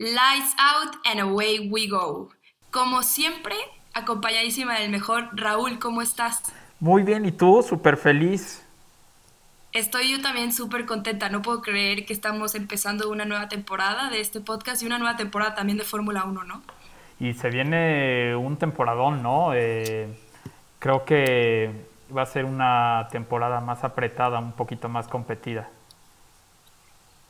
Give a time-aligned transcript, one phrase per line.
[0.00, 2.30] Lights Out and Away We Go.
[2.70, 3.54] Como siempre,
[3.92, 6.54] acompañadísima del mejor Raúl, ¿cómo estás?
[6.78, 7.62] Muy bien, ¿y tú?
[7.62, 8.66] Súper feliz.
[9.74, 14.20] Estoy yo también súper contenta, no puedo creer que estamos empezando una nueva temporada de
[14.20, 16.62] este podcast y una nueva temporada también de Fórmula 1, ¿no?
[17.18, 19.52] Y se viene un temporadón, ¿no?
[19.52, 20.08] Eh,
[20.78, 21.72] creo que
[22.16, 25.68] va a ser una temporada más apretada, un poquito más competida.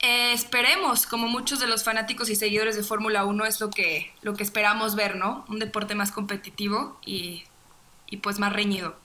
[0.03, 4.11] Eh, esperemos, como muchos de los fanáticos y seguidores de Fórmula 1 es lo que,
[4.23, 5.45] lo que esperamos ver, ¿no?
[5.47, 7.43] Un deporte más competitivo y,
[8.07, 8.95] y pues más reñido.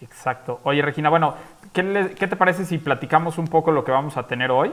[0.00, 0.60] Exacto.
[0.62, 1.34] Oye, Regina, bueno,
[1.72, 4.72] ¿qué, le- qué te parece si platicamos un poco lo que vamos a tener hoy?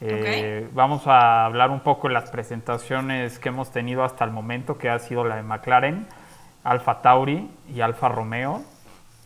[0.00, 4.78] Eh, Vamos a hablar un poco de las presentaciones que hemos tenido hasta el momento,
[4.78, 6.06] que ha sido la de McLaren,
[6.64, 8.62] Alfa Tauri y Alfa Romeo.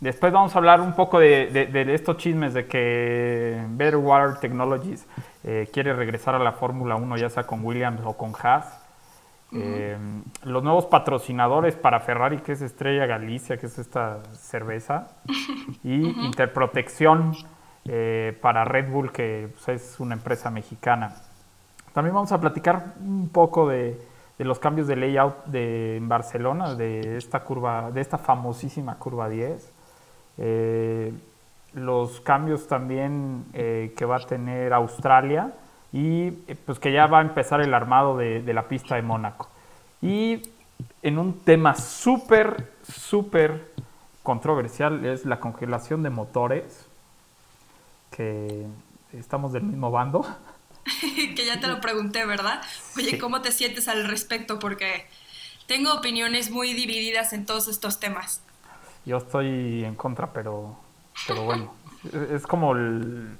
[0.00, 4.38] Después vamos a hablar un poco de, de- de estos chismes de que Better Water
[4.40, 5.06] Technologies
[5.48, 8.82] eh, quiere regresar a la Fórmula 1, ya sea con Williams o con Haas.
[9.52, 9.96] Eh,
[10.42, 15.06] los nuevos patrocinadores para Ferrari, que es Estrella Galicia, que es esta cerveza,
[15.84, 17.32] y Interprotección
[17.84, 21.14] eh, para Red Bull, que pues, es una empresa mexicana.
[21.92, 24.00] También vamos a platicar un poco de,
[24.36, 29.28] de los cambios de layout de, en Barcelona, de esta curva, de esta famosísima curva
[29.28, 29.72] 10.
[31.74, 35.52] Los cambios también eh, que va a tener Australia
[35.92, 39.02] y eh, pues que ya va a empezar el armado de, de la pista de
[39.02, 39.48] Mónaco.
[40.00, 40.42] Y
[41.02, 43.72] en un tema súper, súper
[44.22, 46.86] controversial es la congelación de motores,
[48.10, 48.66] que
[49.12, 50.26] estamos del mismo bando.
[51.00, 52.60] que ya te lo pregunté, ¿verdad?
[52.96, 53.18] Oye, Sí.
[53.18, 54.58] ¿cómo te sientes al respecto?
[54.58, 55.06] Porque
[55.66, 58.42] tengo opiniones muy divididas en todos estos temas.
[59.04, 60.76] Yo estoy en contra, pero,
[61.26, 61.72] pero bueno,
[62.30, 63.36] es- como el-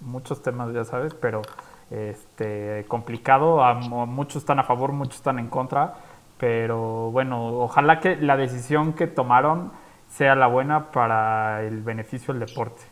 [0.00, 1.42] muchos temas, ya sabes, pero
[1.90, 3.64] este complicado.
[3.64, 5.94] A, muchos están a favor, muchos están en contra,
[6.38, 9.72] pero bueno, ojalá que la decisión que tomaron
[10.08, 12.82] sea la buena para el beneficio del deporte.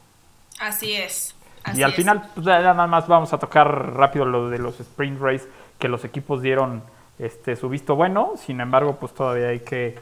[0.61, 1.35] Así es.
[1.65, 1.97] así y al es.
[1.97, 5.49] final, pues, nada más vamos a tocar rápido lo de los sprint race,
[5.79, 6.83] que los equipos dieron
[7.19, 9.99] este, su visto bueno, sin embargo, pues todavía hay que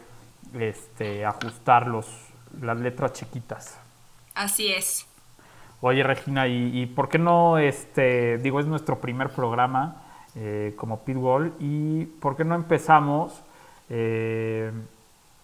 [0.59, 2.07] este, ajustar los,
[2.61, 3.79] las letras chiquitas.
[4.35, 5.07] Así es.
[5.81, 10.03] Oye, Regina, ¿y, y por qué no, este, digo, es nuestro primer programa
[10.37, 13.41] eh, como Pitbull, y por qué no empezamos,
[13.89, 14.73] eh,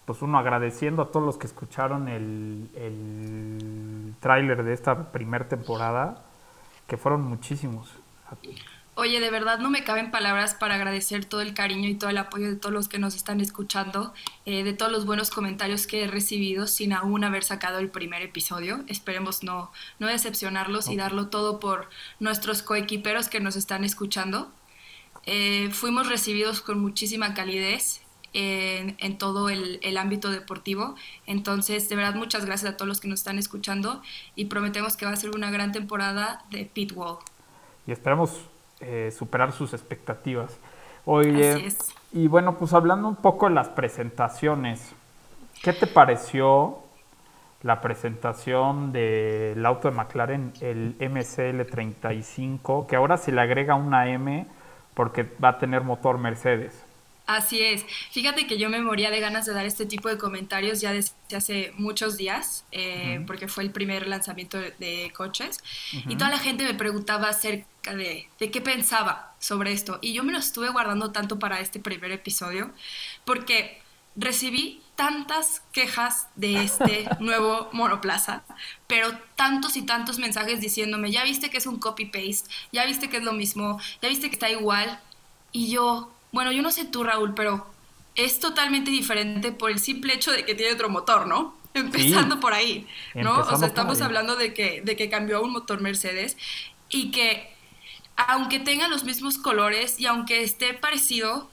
[0.04, 6.24] pues uno agradeciendo a todos los que escucharon el, el tráiler de esta primera temporada,
[6.88, 7.92] que fueron muchísimos.
[9.00, 12.18] Oye, de verdad no me caben palabras para agradecer todo el cariño y todo el
[12.18, 14.12] apoyo de todos los que nos están escuchando,
[14.44, 18.20] eh, de todos los buenos comentarios que he recibido sin aún haber sacado el primer
[18.20, 18.84] episodio.
[18.88, 21.88] Esperemos no, no decepcionarlos y darlo todo por
[22.18, 24.52] nuestros coequiperos que nos están escuchando.
[25.24, 28.02] Eh, fuimos recibidos con muchísima calidez
[28.34, 30.94] en, en todo el, el ámbito deportivo.
[31.24, 34.02] Entonces, de verdad, muchas gracias a todos los que nos están escuchando
[34.36, 37.16] y prometemos que va a ser una gran temporada de Pitwall.
[37.86, 38.49] y esperamos
[38.80, 40.58] eh, superar sus expectativas.
[41.04, 41.78] Oye, Así es.
[42.12, 44.92] y bueno, pues hablando un poco de las presentaciones,
[45.62, 46.78] ¿qué te pareció
[47.62, 54.46] la presentación del auto de McLaren, el MCL35, que ahora se le agrega una M
[54.94, 56.84] porque va a tener motor Mercedes?
[57.26, 57.84] Así es.
[58.10, 61.14] Fíjate que yo me moría de ganas de dar este tipo de comentarios ya desde
[61.36, 65.62] hace muchos días, eh, porque fue el primer lanzamiento de, de coches,
[65.92, 70.22] y toda la gente me preguntaba acerca de, de qué pensaba sobre esto, y yo
[70.22, 72.70] me lo estuve guardando tanto para este primer episodio,
[73.24, 73.80] porque
[74.16, 78.42] recibí tantas quejas de este nuevo monoplaza,
[78.86, 83.18] pero tantos y tantos mensajes diciéndome, ya viste que es un copy-paste, ya viste que
[83.18, 85.00] es lo mismo, ya viste que está igual,
[85.52, 87.66] y yo, bueno, yo no sé tú, Raúl, pero
[88.14, 91.56] es totalmente diferente por el simple hecho de que tiene otro motor, ¿no?
[91.72, 93.38] Empezando por ahí, ¿no?
[93.38, 96.36] O sea, estamos hablando de que, de que cambió a un motor Mercedes
[96.88, 97.54] y que
[98.16, 101.48] aunque tenga los mismos colores y aunque esté parecido,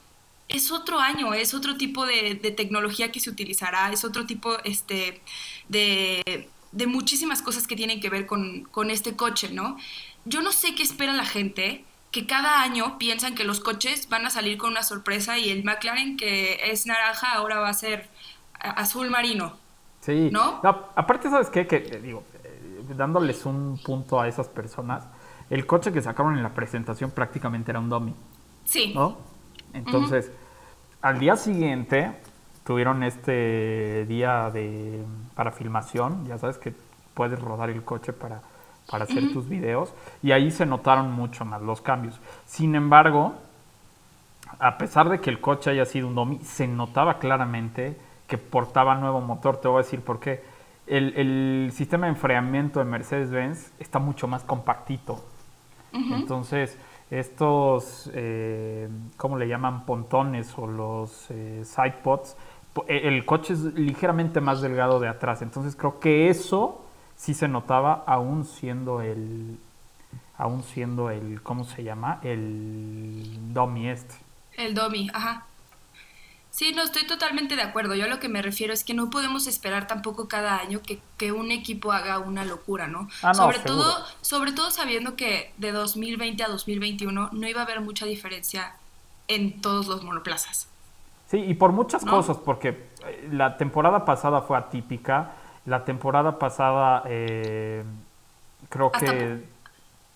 [0.48, 4.56] es otro año, es otro tipo de, de tecnología que se utilizará, es otro tipo
[4.64, 5.20] este,
[5.68, 9.76] de, de muchísimas cosas que tienen que ver con, con este coche, ¿no?
[10.24, 14.24] Yo no sé qué espera la gente que cada año piensan que los coches van
[14.24, 18.08] a salir con una sorpresa y el McLaren que es naranja ahora va a ser
[18.58, 19.56] azul marino.
[20.00, 20.30] Sí.
[20.30, 20.60] ¿No?
[20.62, 21.66] aparte, ¿sabes qué?
[21.66, 25.04] Que digo, eh, dándoles un punto a esas personas,
[25.50, 28.14] el coche que sacaron en la presentación prácticamente era un dummy.
[28.64, 28.92] Sí.
[28.94, 29.18] ¿No?
[29.72, 30.30] Entonces,
[31.00, 32.12] al día siguiente
[32.64, 35.02] tuvieron este día de
[35.34, 36.74] para filmación, ya sabes que
[37.14, 38.42] puedes rodar el coche para,
[38.90, 42.20] para hacer tus videos, y ahí se notaron mucho más los cambios.
[42.46, 43.34] Sin embargo,
[44.58, 47.96] a pesar de que el coche haya sido un dummy, se notaba claramente
[48.26, 49.58] que portaba nuevo motor.
[49.58, 50.44] Te voy a decir por qué.
[50.86, 55.24] El, el sistema de enfriamiento de Mercedes-Benz está mucho más compactito.
[55.92, 56.76] Entonces,
[57.10, 59.86] estos, eh, ¿cómo le llaman?
[59.86, 62.36] Pontones o los eh, sidepods,
[62.86, 65.42] e, el coche es ligeramente más delgado de atrás.
[65.42, 66.84] Entonces, creo que eso
[67.16, 69.58] sí se notaba aún siendo el,
[70.36, 72.20] aún siendo el, ¿cómo se llama?
[72.22, 74.14] El Domi este.
[74.56, 75.46] El Domi, ajá.
[76.58, 77.94] Sí, no, estoy totalmente de acuerdo.
[77.94, 81.30] Yo a lo que me refiero es que no podemos esperar tampoco cada año que,
[81.30, 83.08] un equipo haga una locura, ¿no?
[83.22, 87.80] Ah, sobre, todo, sobre todo sabiendo que de 2020 a 2021 no iba a haber
[87.80, 88.74] mucha diferencia
[89.28, 90.66] en todos los monoplazas.
[91.30, 95.34] Sí, y por muchas cosas, porque eh, la temporada pasada fue atípica.
[95.64, 97.84] La temporada pasada eh,
[98.68, 99.44] creo que...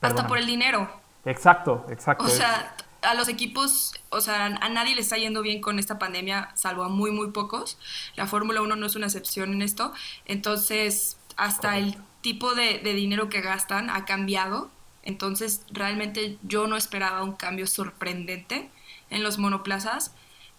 [0.00, 0.91] hasta por el dinero.
[1.25, 2.25] Exacto, exacto.
[2.25, 5.99] O sea, a los equipos, o sea, a nadie le está yendo bien con esta
[5.99, 7.78] pandemia, salvo a muy, muy pocos.
[8.14, 9.93] La Fórmula 1 no es una excepción en esto.
[10.25, 14.70] Entonces, hasta el tipo de, dinero que gastan ha cambiado.
[15.02, 18.70] Entonces, realmente yo no esperaba un cambio sorprendente
[19.10, 20.14] en los monoplazas.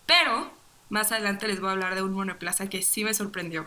[0.06, 0.52] Pero,
[0.90, 3.66] más adelante les voy a hablar de un monoplaza que sí me sorprendió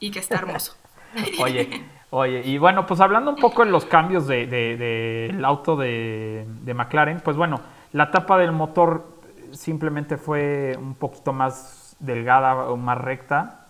[0.00, 0.76] y que está hermoso.
[1.38, 6.44] oye, oye, y bueno, pues hablando un poco de los cambios del de, auto de,
[6.62, 7.60] de McLaren, pues bueno,
[7.92, 9.16] la tapa del motor
[9.52, 13.66] simplemente fue un poquito más delgada o más recta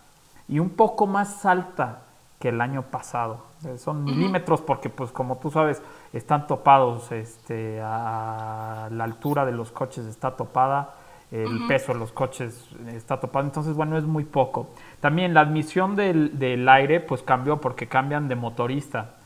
[0.47, 2.01] y un poco más alta
[2.39, 3.45] que el año pasado.
[3.77, 5.81] Son milímetros porque, pues, como tú sabes,
[6.13, 10.93] están topados este, a la altura de los coches está topada,
[11.31, 14.69] el peso de los coches está topado, entonces, bueno, es muy poco.
[15.01, 19.16] También la admisión del, del aire, pues, cambió porque cambian de motorista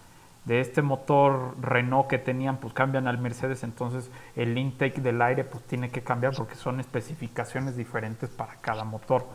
[0.46, 5.44] de este motor Renault que tenían, pues cambian al Mercedes, entonces el intake del aire
[5.44, 9.26] pues tiene que cambiar porque son especificaciones diferentes para cada motor.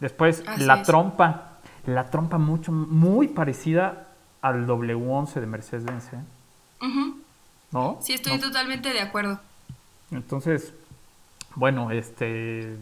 [0.00, 4.08] Después la trompa, la trompa mucho muy parecida
[4.42, 6.24] al W11 de Mercedes-Benz, ¿eh?
[7.72, 7.98] ¿no?
[8.00, 9.40] Sí, estoy totalmente de acuerdo.
[10.10, 10.74] Entonces,
[11.54, 12.76] bueno, este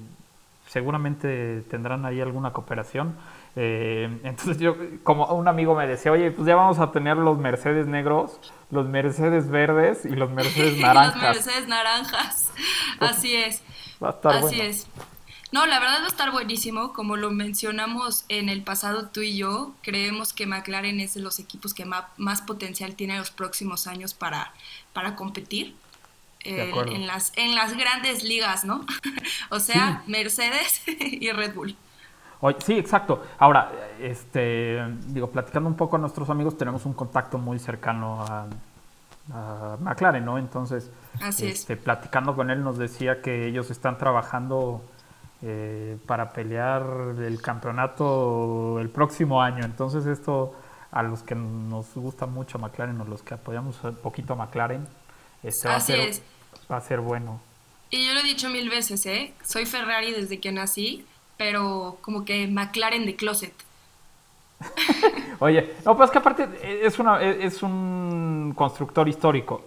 [0.68, 3.14] seguramente tendrán ahí alguna cooperación.
[3.56, 7.38] Eh, entonces yo, como un amigo me decía, oye, pues ya vamos a tener los
[7.38, 8.40] Mercedes negros,
[8.70, 11.14] los Mercedes verdes y los Mercedes naranjas.
[11.14, 12.52] los Mercedes naranjas,
[13.00, 13.62] así es.
[14.02, 14.86] Va a estar así es.
[15.52, 16.92] No, la verdad va a estar buenísimo.
[16.92, 21.38] Como lo mencionamos en el pasado tú y yo, creemos que McLaren es de los
[21.38, 24.52] equipos que más, potencial tiene en los próximos años para,
[24.92, 25.76] para competir.
[26.40, 28.84] en, las, en las grandes ligas, ¿no?
[29.50, 31.76] o sea, Mercedes y Red Bull
[32.58, 33.22] sí, exacto.
[33.38, 38.46] Ahora, este, digo, platicando un poco a nuestros amigos, tenemos un contacto muy cercano a,
[39.80, 40.36] McLaren, ¿no?
[40.36, 40.90] Entonces,
[41.38, 44.82] este, platicando con él nos decía que ellos están trabajando
[45.40, 46.84] eh, para pelear
[47.18, 49.64] el campeonato el próximo año.
[49.64, 50.54] Entonces, esto
[50.92, 54.86] a los que nos gusta mucho McLaren o los que apoyamos un poquito a McLaren,
[55.42, 56.10] este, va, a ser,
[56.70, 57.40] va a ser bueno.
[57.90, 59.34] Y yo lo he dicho mil veces, ¿eh?
[59.42, 63.54] Soy Ferrari desde que nací pero como que McLaren de closet.
[65.40, 66.48] Oye, no, pues que aparte
[66.82, 69.64] es, una, es un constructor histórico.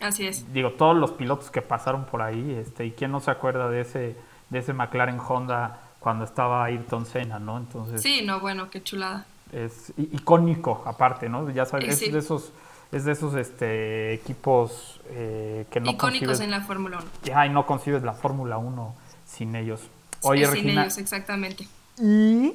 [0.00, 0.52] Así es.
[0.52, 3.80] Digo, todos los pilotos que pasaron por ahí, este, y quién no se acuerda de
[3.80, 4.16] ese,
[4.50, 7.56] de ese McLaren Honda cuando estaba Ayrton Senna, ¿no?
[7.56, 8.02] Entonces.
[8.02, 9.26] Sí, no, bueno, qué chulada.
[9.52, 11.50] Es icónico, aparte, ¿no?
[11.50, 12.52] Ya sabes, es de esos,
[12.92, 17.06] es de esos este, equipos eh, que no Icónicos en la Fórmula 1.
[17.24, 18.94] Ya, y no concibes la Fórmula 1
[19.24, 19.80] sin ellos.
[20.26, 21.66] Oye, Regina, exactamente.
[21.98, 22.52] Y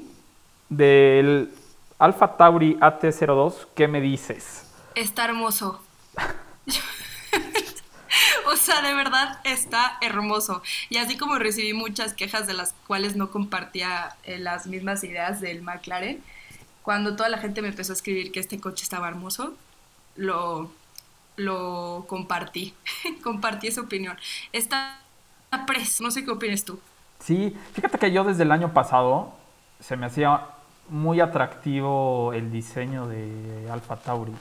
[0.69, 1.51] del
[1.99, 4.63] Alfa Tauri AT02, ¿qué me dices?
[4.95, 5.81] Está hermoso.
[8.51, 10.61] o sea, de verdad está hermoso.
[10.89, 15.41] Y así como recibí muchas quejas de las cuales no compartía eh, las mismas ideas
[15.41, 16.23] del McLaren,
[16.81, 19.55] cuando toda la gente me empezó a escribir que este coche estaba hermoso,
[20.15, 20.71] lo,
[21.35, 22.73] lo compartí.
[23.23, 24.17] compartí esa opinión.
[24.51, 25.01] Está
[25.67, 26.79] pres, no sé qué opinas tú.
[27.21, 29.29] Sí, fíjate que yo desde el año pasado
[29.79, 30.41] se me hacía
[30.89, 34.33] muy atractivo el diseño de Alfa Tauri,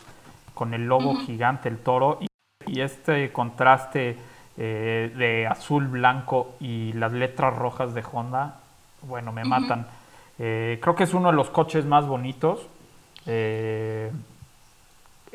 [0.54, 2.18] con el logo gigante, el toro,
[2.66, 4.16] y, este contraste
[4.56, 8.60] eh, de azul, blanco y las letras rojas de Honda,
[9.02, 9.86] bueno, me matan.
[10.38, 12.66] Eh, creo que es uno de los coches más bonitos.
[13.26, 14.10] Eh,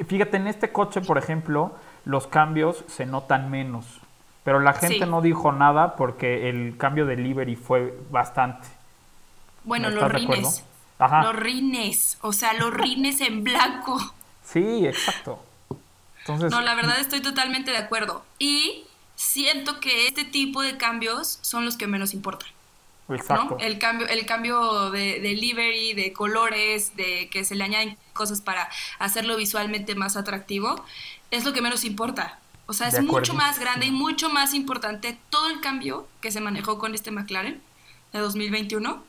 [0.08, 1.74] fíjate, en este coche, por ejemplo,
[2.06, 4.02] los cambios se notan menos.
[4.46, 8.68] Pero la gente no dijo nada porque el cambio de livery fue bastante.
[9.64, 10.64] Bueno, los rines.
[11.00, 12.20] Los rines.
[12.22, 14.00] O sea, los rines en blanco.
[14.44, 15.44] Sí, exacto.
[16.20, 18.24] Entonces, no, la verdad estoy totalmente de acuerdo.
[18.38, 18.84] Y
[19.16, 22.50] siento que este tipo de cambios son los que menos importan.
[23.10, 23.58] Exacto.
[23.60, 28.42] El cambio, el cambio de, de, livery, de colores, de que se le añaden cosas
[28.42, 30.86] para hacerlo visualmente más atractivo,
[31.32, 32.38] es lo que menos importa.
[32.68, 36.42] O sea, es mucho más grande y mucho más importante todo el cambio que se
[36.42, 37.62] manejó con este McLaren
[38.12, 39.04] de 2021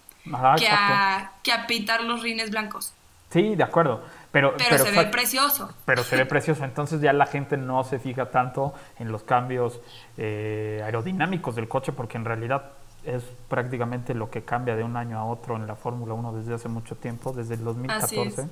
[0.59, 2.93] que, a, que a pintar los rines blancos.
[3.31, 4.03] Sí, de acuerdo.
[4.33, 5.73] Pero, pero, se ve precioso.
[5.85, 6.65] Pero se ve precioso.
[6.65, 9.81] Entonces ya la gente no se fija tanto en los cambios
[10.19, 12.73] eh, aerodinámicos del coche porque en realidad
[13.05, 16.55] es prácticamente lo que cambia de un año a otro en la Fórmula 1 desde
[16.55, 18.49] hace mucho tiempo, desde el 2014.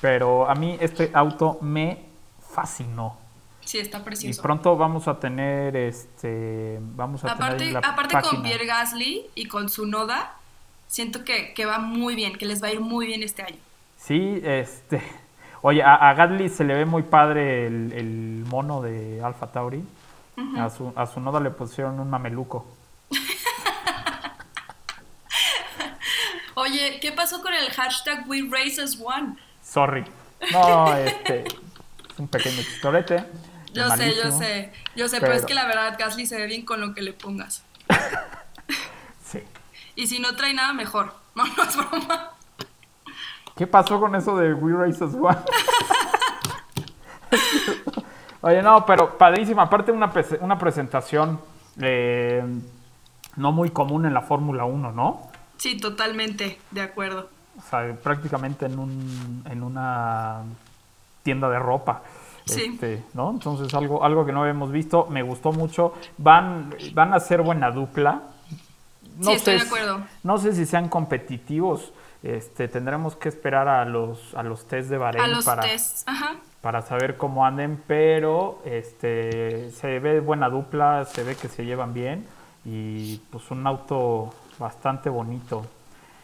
[0.00, 2.06] Pero a mí este auto me
[2.54, 3.18] fascinó.
[3.64, 4.40] Sí, está precioso.
[4.40, 9.46] Y pronto vamos a tener este vamos a aparte, tener aparte con Pierre Gasly y
[9.46, 10.34] con su Noda,
[10.88, 13.58] siento que, va muy bien, que les va a ir muy bien este año.
[13.96, 15.02] Sí, este
[15.62, 19.84] Oye, a, Gasly se le ve muy padre el, mono de Alpha Tauri.
[20.58, 22.66] a, su, a su Noda le pusieron un mameluco.
[26.54, 29.36] Oye, ¿qué pasó con el hashtag We One?
[29.62, 30.04] Sorry.
[30.52, 31.44] No, este.
[31.44, 33.24] es un pequeño chistorete.
[33.72, 34.72] Yo sé, yo sé.
[34.96, 35.34] Yo sé, pero...
[35.34, 37.64] es que la verdad Gasly se ve bien con lo que le pongas.
[39.24, 39.42] sí.
[39.96, 41.18] Y si no trae nada, mejor.
[41.32, 42.30] No, no es broma.
[43.56, 45.38] ¿Qué pasó con eso de We Races One?
[48.40, 49.62] Oye, no, pero padrísima.
[49.62, 51.40] Aparte, una, una presentación
[51.80, 52.42] eh,
[53.36, 55.30] no muy común en la Fórmula 1, ¿no?
[55.56, 57.28] Sí, totalmente, de acuerdo.
[57.58, 60.42] O sea, prácticamente en, un, en una
[61.22, 62.02] tienda de ropa.
[62.50, 62.70] Sí.
[62.74, 63.30] Este, ¿no?
[63.30, 65.94] Entonces, algo, algo que no habíamos visto, me gustó mucho.
[66.18, 68.22] Van, van a ser buena dupla.
[69.18, 70.00] No sí, estoy de acuerdo.
[70.22, 71.92] No sé si sean competitivos.
[72.22, 75.64] Este, tendremos que esperar a los, a los test de Bahrein para,
[76.60, 81.94] para saber cómo anden, pero este, se ve buena dupla, se ve que se llevan
[81.94, 82.26] bien
[82.66, 85.64] y pues un auto bastante bonito.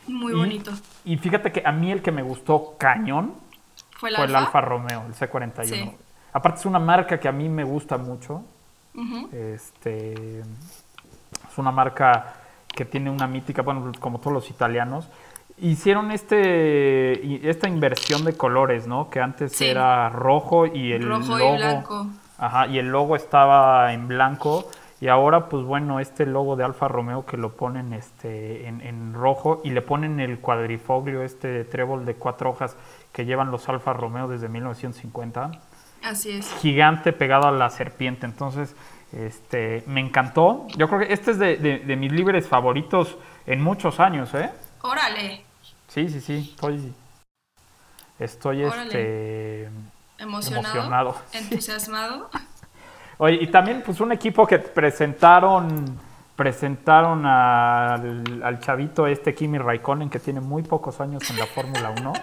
[0.06, 0.73] Muy bonito.
[1.04, 3.35] Y fíjate que a mí el que me gustó cañón
[3.99, 4.61] fue el, Alfa?
[4.61, 5.95] Romeo, el C41.
[6.36, 8.42] Aparte es una marca que a mí me gusta mucho.
[9.32, 12.34] Este es una marca
[12.68, 15.08] que tiene una mítica, bueno, como todos los italianos.
[15.56, 19.08] Hicieron este esta inversión de colores, ¿no?
[19.08, 22.06] Que antes era rojo y el rojo logo, y blanco.
[22.36, 24.68] Ajá, y el logo estaba en blanco
[25.00, 29.60] y ahora, pues bueno, este logo de Alfa Romeo que lo ponen este, en, rojo
[29.62, 32.76] y le ponen el cuadrifoglio, este trébol de cuatro hojas
[33.12, 35.50] que llevan los Alfa Romeo desde 1950.
[36.06, 36.52] Así es.
[36.60, 38.26] Gigante pegado a la serpiente.
[38.26, 38.76] Entonces,
[39.12, 40.66] este, me encantó.
[40.76, 44.50] Yo creo que este es de, mis libres favoritos en muchos años, ¿eh?
[44.82, 45.44] Órale.
[45.88, 46.50] Sí, sí, sí.
[46.52, 46.94] Estoy,
[48.20, 49.68] estoy este,
[50.18, 51.16] emocionado.
[51.32, 52.30] Entusiasmado.
[53.18, 55.98] Oye, y también pues un equipo que presentaron
[56.36, 62.12] presentaron al, chavito este Kimi Raikkonen que tiene muy pocos años en la Fórmula 1.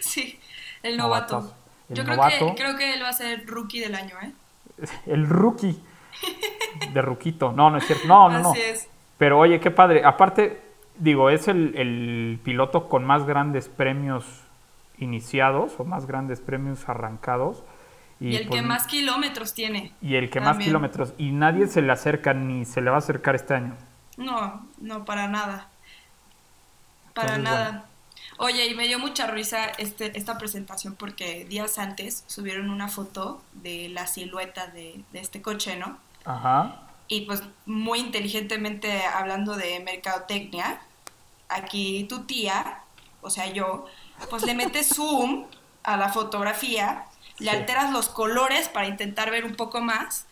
[0.00, 0.40] Sí,
[0.82, 1.54] el novato.
[1.90, 4.32] Yo creo, Que, creo que él va a ser rookie del año, ¿eh?
[5.06, 5.80] El rookie
[6.92, 7.52] de Ruquito.
[7.52, 8.06] No, no es cierto.
[8.06, 8.54] No, no, no.
[8.54, 8.88] Es.
[9.18, 10.04] Pero oye, qué padre.
[10.04, 10.60] Aparte,
[10.96, 14.24] digo, es el, el piloto con más grandes premios
[14.98, 17.62] iniciados o más grandes premios arrancados.
[18.18, 19.92] Y, el que pues, más kilómetros tiene.
[20.02, 21.14] Y el que más kilómetros.
[21.16, 23.76] Y nadie se le acerca ni se le va a acercar este año.
[24.16, 25.68] No, no, para nada.
[27.14, 27.86] Para nada.
[28.42, 33.42] Oye, y me dio mucha risa este, esta presentación porque días antes subieron una foto
[33.52, 35.98] de la silueta de, de este coche, ¿no?
[36.24, 36.82] Ajá.
[37.06, 40.80] Y pues muy inteligentemente hablando de mercadotecnia,
[41.48, 42.80] aquí tu tía,
[43.20, 43.86] o sea yo,
[44.30, 45.46] pues le mete zoom
[45.82, 47.06] a la fotografía
[47.40, 50.26] le alteras los colores para intentar ver un poco más,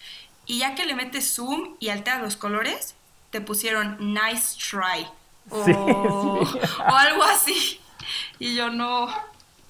[0.47, 2.95] y ya que le metes zoom y alteras los colores,
[3.31, 5.07] te pusieron nice try
[5.51, 6.41] o,
[6.87, 7.81] algo así.
[8.39, 9.09] Y yo no.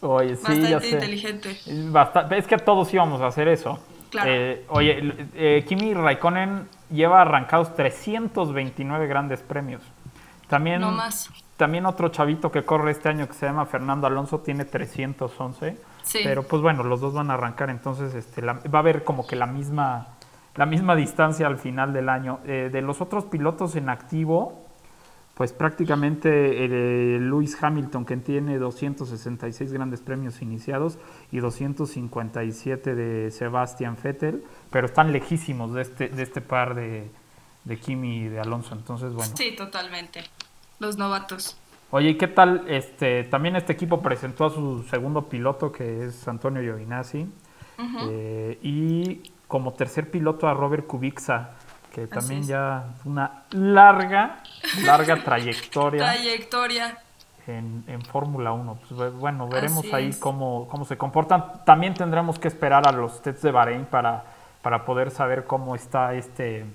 [0.01, 1.59] Oye, sí, bastante inteligente.
[2.37, 3.81] es que todos íbamos a hacer eso.
[4.25, 9.83] Eh, oye, eh, Kimi Raikkonen lleva arrancados 329 grandes premios.
[10.49, 11.31] También, no más.
[11.59, 15.77] También otro chavito que corre este año que se llama Fernando Alonso tiene 311.
[16.13, 19.37] Pero pues bueno, los dos van a arrancar, entonces este, va a haber como que
[19.37, 20.07] la misma,
[20.55, 22.39] la misma distancia al final del año.
[22.47, 24.68] Eh, de los otros pilotos en activo,
[25.39, 30.99] pues prácticamente eh, Lewis Hamilton, que tiene 266 grandes premios iniciados
[31.31, 34.43] y 257 de Sebastian Vettel,
[34.73, 37.09] pero están lejísimos de este, de este par de,
[37.63, 38.75] de Kimi y de Alonso.
[38.75, 39.33] Entonces, bueno.
[39.37, 40.25] Sí, totalmente.
[40.81, 41.57] Los novatos.
[41.93, 42.65] Oye, ¿y qué tal?
[42.67, 47.29] Este, también este equipo presentó a su segundo piloto, que es Antonio Giovinazzi,
[48.09, 51.55] eh, y como tercer piloto a Robert Kubica
[52.01, 54.43] que también ya una larga,
[54.83, 56.05] larga trayectoria.
[56.05, 56.99] trayectoria.
[57.47, 58.79] En, en Fórmula 1.
[58.89, 61.65] Pues, bueno, veremos ahí cómo, cómo se comportan.
[61.65, 64.25] También tendremos que esperar a los tests de Bahrein para,
[64.63, 66.67] para poder saber cómo está este.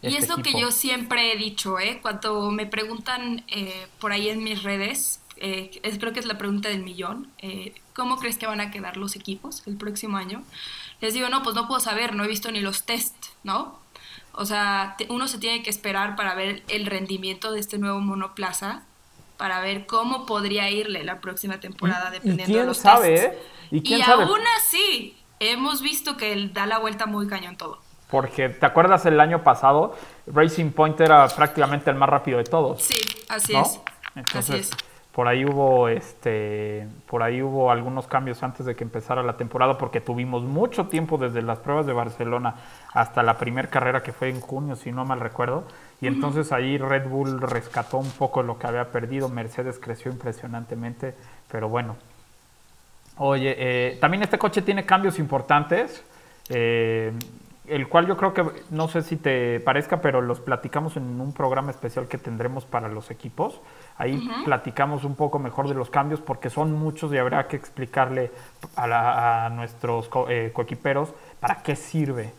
[0.00, 1.98] y es lo que yo siempre he dicho, ¿eh?
[2.00, 6.38] Cuando me preguntan eh, por ahí en mis redes, eh, es, creo que es la
[6.38, 10.44] pregunta del millón, eh, ¿cómo crees que van a quedar los equipos el próximo año?
[11.00, 13.81] Les digo, no, pues no puedo saber, no he visto ni los test, ¿no?
[14.34, 18.82] O sea, uno se tiene que esperar para ver el rendimiento de este nuevo monoplaza,
[19.36, 23.26] para ver cómo podría irle la próxima temporada dependiendo de los sabe, tests.
[23.26, 23.38] ¿eh?
[23.70, 27.80] Y, quién aún así, hemos visto que él da la vuelta muy cañón todo.
[28.10, 29.96] Porque, ¿te acuerdas el año pasado?
[30.26, 32.82] Racing Point era prácticamente el más rápido de todos.
[32.82, 33.80] Sí, así es.
[34.34, 34.70] así es
[35.12, 39.76] por ahí hubo este por ahí hubo algunos cambios antes de que empezara la temporada
[39.76, 42.54] porque tuvimos mucho tiempo desde las pruebas de Barcelona
[42.94, 45.64] hasta la primera carrera que fue en junio si no mal recuerdo.
[46.00, 49.28] Y entonces ahí Red Bull rescató un poco lo que había perdido.
[49.28, 51.14] Mercedes creció impresionantemente
[51.50, 51.96] pero bueno.
[53.18, 56.02] Oye eh, también este coche tiene cambios importantes
[56.48, 57.12] eh,
[57.66, 61.32] el cual yo creo que, no sé si te parezca, pero los platicamos en un
[61.32, 63.60] programa especial que tendremos para los equipos.
[64.02, 68.32] Ahí platicamos un poco mejor de los cambios porque son muchos y habrá que explicarle
[68.74, 72.32] a, nuestros eh, coequiperos para qué sirve.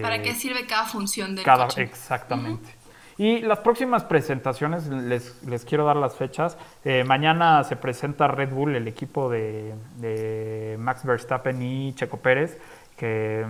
[0.00, 2.70] para qué eh, sirve cada función del cada, Exactamente.
[3.18, 6.56] Y las próximas presentaciones, les, les quiero dar las fechas.
[6.86, 12.58] Eh, mañana se presenta Red Bull, el equipo de, de Max Verstappen y Checo Pérez,
[12.96, 13.44] que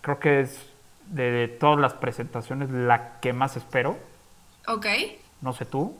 [0.00, 0.64] creo que es
[1.06, 3.98] de, todas las presentaciones la que más espero.
[4.68, 4.86] Ok.
[5.40, 5.96] No sé tú.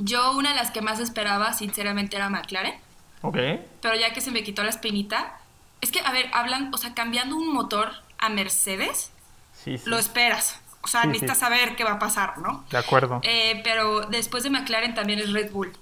[0.00, 2.74] Yo una de las que más esperaba, sinceramente, era McLaren.
[3.22, 3.36] Ok.
[3.82, 5.38] Pero ya que se me quitó la espinita,
[5.80, 9.10] es que, a ver, hablan, o sea, cambiando un motor a Mercedes,
[9.52, 9.90] sí, sí.
[9.90, 10.60] lo esperas.
[10.82, 12.64] O sea, necesitas saber qué va a pasar, ¿no?
[12.70, 13.20] De acuerdo.
[13.24, 15.72] Eh, pero después de McLaren también es Red Bull.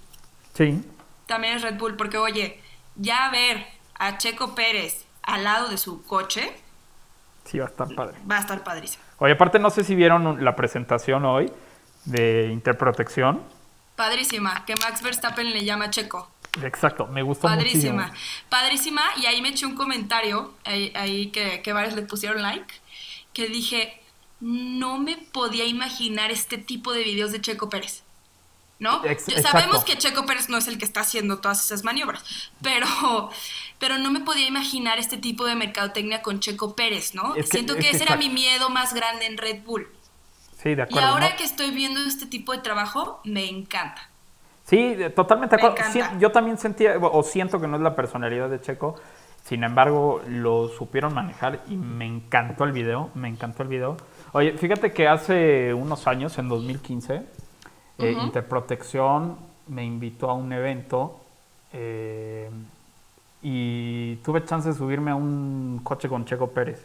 [0.55, 0.83] Sí.
[1.27, 2.63] También es Red Bull, porque oye,
[2.95, 3.67] ya ver
[3.99, 6.57] a Checo Pérez al lado de su coche,
[7.47, 8.19] Sí, va a estar padre.
[8.29, 9.05] Va a estar padrísimo.
[9.19, 11.51] Oye, aparte no sé si vieron la presentación hoy
[12.05, 13.41] de Interprotección.
[13.97, 16.31] Padrísima, que Max Verstappen le llama Checo.
[16.63, 18.13] Exacto, me gustó Padrísima.
[18.49, 22.73] Padrísima, y ahí me eché un comentario, ahí, que, que varios le pusieron like,
[23.33, 24.01] que dije,
[24.41, 28.03] no me podía imaginar este tipo de videos de Checo Pérez.
[28.79, 29.03] ¿no?
[29.43, 32.23] Sabemos que Checo Pérez no es el que está haciendo todas esas maniobras,
[32.61, 33.31] pero,
[33.79, 37.35] pero no me podía imaginar este tipo de mercadotecnia con Checo Pérez, ¿no?
[37.51, 39.89] Siento que, ese era mi miedo más grande en Red Bull.
[40.67, 41.01] Sí, de acuerdo.
[41.01, 44.11] Y ahora que estoy viendo este tipo de trabajo, me encanta.
[44.65, 46.19] Sí, totalmente de acuerdo.
[46.19, 48.97] yo también sentía, o siento que no es la personalidad de Checo,
[49.45, 53.97] sin embargo, lo supieron manejar y me encantó el video, me encantó el video.
[54.33, 57.23] Oye, fíjate que hace unos años, en 2015,
[57.99, 59.37] eh, Interprotección
[59.69, 61.21] me invitó a un evento
[61.73, 62.51] eh,
[63.41, 66.85] y tuve chance de subirme a un coche con Checo Pérez.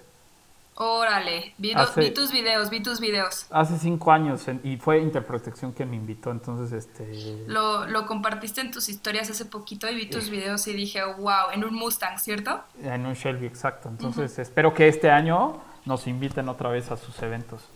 [0.76, 1.74] Órale, vi,
[2.14, 3.46] tus videos, vi tus videos.
[3.52, 7.44] Hace cinco años y fue Interprotección quien me invitó, entonces este...
[7.48, 11.52] Lo, lo compartiste en tus historias hace poquito y vi tus videos y dije, wow,
[11.54, 12.64] en un Mustang, ¿cierto?
[12.82, 13.90] En un Shelby, exacto.
[13.90, 17.68] Entonces espero que este año nos inviten otra vez a sus eventos.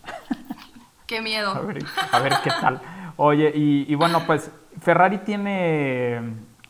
[1.06, 1.52] Qué miedo.
[1.52, 2.80] a ver qué tal.
[3.16, 6.20] Oye, y, bueno, pues Ferrari tiene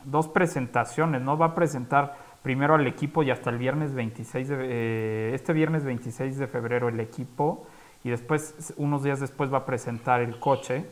[0.05, 1.37] dos presentaciones, ¿no?
[1.37, 5.83] Va a presentar primero al equipo y hasta el viernes 26 de, eh, este viernes
[5.83, 7.67] 26 de febrero el equipo
[8.05, 10.85] y después, unos días después va a presentar el coche,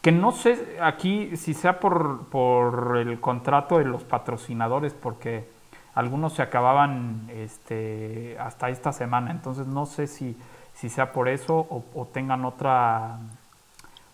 [0.00, 5.46] que no sé aquí si sea por, por el contrato de los patrocinadores, porque
[5.94, 10.38] algunos se acababan este, hasta esta semana, entonces no sé si,
[10.72, 13.18] si sea por eso o, o tengan otra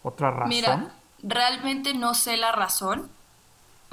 [0.04, 0.48] ¿Otra razón?
[0.50, 3.10] Mira, realmente no sé la razón,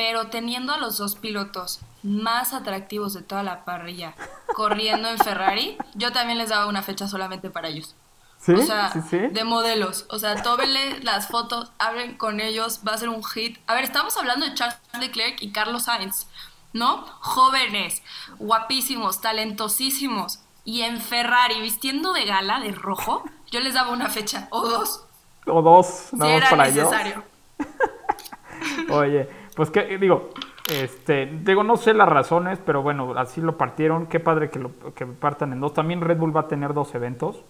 [0.02, 4.16] pero teniendo a los dos pilotos más atractivos de toda la parrilla
[4.56, 7.96] corriendo en Ferrari, yo también les daba una fecha solamente para ellos.
[8.40, 8.54] ¿Sí?
[8.54, 9.20] O sea, ¿Sí, sí?
[9.20, 10.08] de modelos.
[10.10, 13.60] O sea, tómenle las fotos, hablen con ellos, va a ser un hit.
[13.68, 16.26] A ver, estamos hablando de Charles Leclerc y Carlos Sainz,
[16.74, 17.06] ¿no?
[17.20, 18.02] Jóvenes,
[18.40, 20.40] guapísimos, talentosísimos.
[20.66, 25.06] y en Ferrari vistiendo de gala de rojo, yo les daba una fecha o dos.
[25.46, 27.24] O dos, no si era para necesario.
[28.90, 30.32] Oye, pues que digo,
[30.74, 34.08] este, digo, no sé las razones, pero bueno, así lo partieron.
[34.08, 35.76] Qué padre que lo que partan en dos.
[35.76, 37.44] También Red Bull va a tener dos eventos.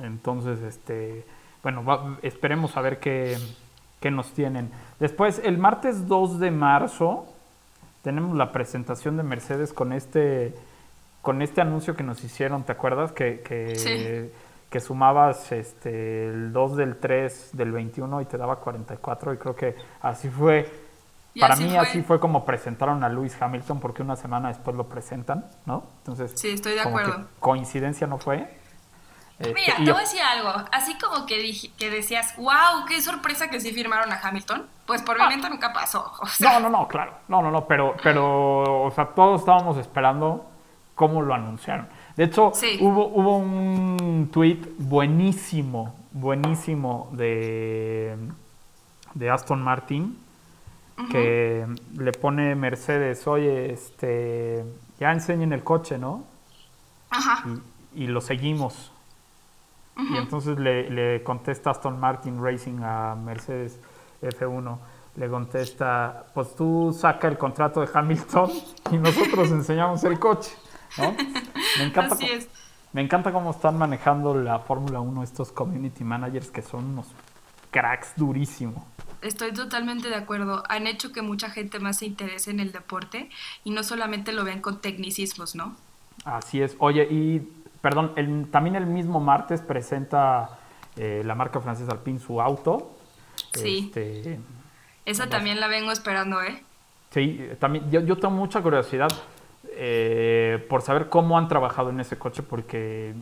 [0.00, 1.24] Entonces, este,
[1.62, 3.38] bueno, esperemos a ver qué,
[4.00, 4.72] qué nos tienen.
[4.98, 7.26] Después, el martes 2 de marzo,
[8.02, 10.56] tenemos la presentación de Mercedes con este,
[11.22, 13.12] con este anuncio que nos hicieron, ¿te acuerdas?
[13.12, 14.32] Que, que,
[14.70, 19.56] que sumabas este, el 2 del 3 del 21 y te daba 44 y creo
[19.56, 20.88] que así fue.
[21.38, 25.46] Para mí así fue como presentaron a Lewis Hamilton porque una semana después lo presentan,
[25.66, 25.84] ¿no?
[25.98, 27.28] Entonces, sí, estoy de acuerdo.
[27.38, 28.58] coincidencia no fue.
[29.38, 30.52] Este, Mira, te voy a decir algo.
[30.72, 34.66] Así como que, dije, que decías, wow, qué sorpresa que sí firmaron a Hamilton.
[34.84, 35.28] Pues por mi ah.
[35.28, 36.10] mente nunca pasó.
[36.40, 37.12] No, no, no, claro.
[37.28, 37.66] No, no, no.
[37.66, 40.50] Pero, pero, o sea, todos estábamos esperando
[40.96, 41.88] cómo lo anunciaron.
[42.18, 42.50] De hecho,
[42.80, 48.16] hubo, hubo un tweet buenísimo, buenísimo de,
[49.14, 50.18] de Aston Martin
[51.12, 51.64] que
[51.96, 54.64] le pone Mercedes, oye, este,
[54.98, 56.24] ya enseñen el coche, ¿no?
[57.10, 57.44] Ajá.
[57.94, 58.90] y lo seguimos.
[59.96, 63.78] Y entonces le, contesta Aston Martin Racing a Mercedes
[64.22, 64.76] F1.
[65.14, 68.50] Le contesta, pues tú saca el contrato de Hamilton
[68.90, 70.50] y nosotros enseñamos el coche.
[70.98, 71.14] ¿no?
[71.78, 72.48] Me encanta, Así es.
[72.92, 77.06] me encanta cómo están manejando la Fórmula 1 estos community managers que son unos
[77.70, 78.82] cracks durísimos.
[79.20, 80.62] Estoy totalmente de acuerdo.
[80.68, 83.30] Han hecho que mucha gente más se interese en el deporte
[83.64, 85.76] y no solamente lo ven con tecnicismos, ¿no?
[86.24, 86.76] Así es.
[86.78, 87.40] Oye, y
[87.80, 90.58] perdón, también el mismo martes presenta
[90.96, 92.96] eh, la marca francesa Alpine su auto.
[93.54, 93.84] Sí.
[93.86, 94.38] Este,
[95.04, 96.62] Esa también la vengo esperando, ¿eh?
[97.10, 99.08] Sí, también yo, tengo mucha curiosidad
[99.80, 103.14] eh, por saber cómo han trabajado en ese coche, porque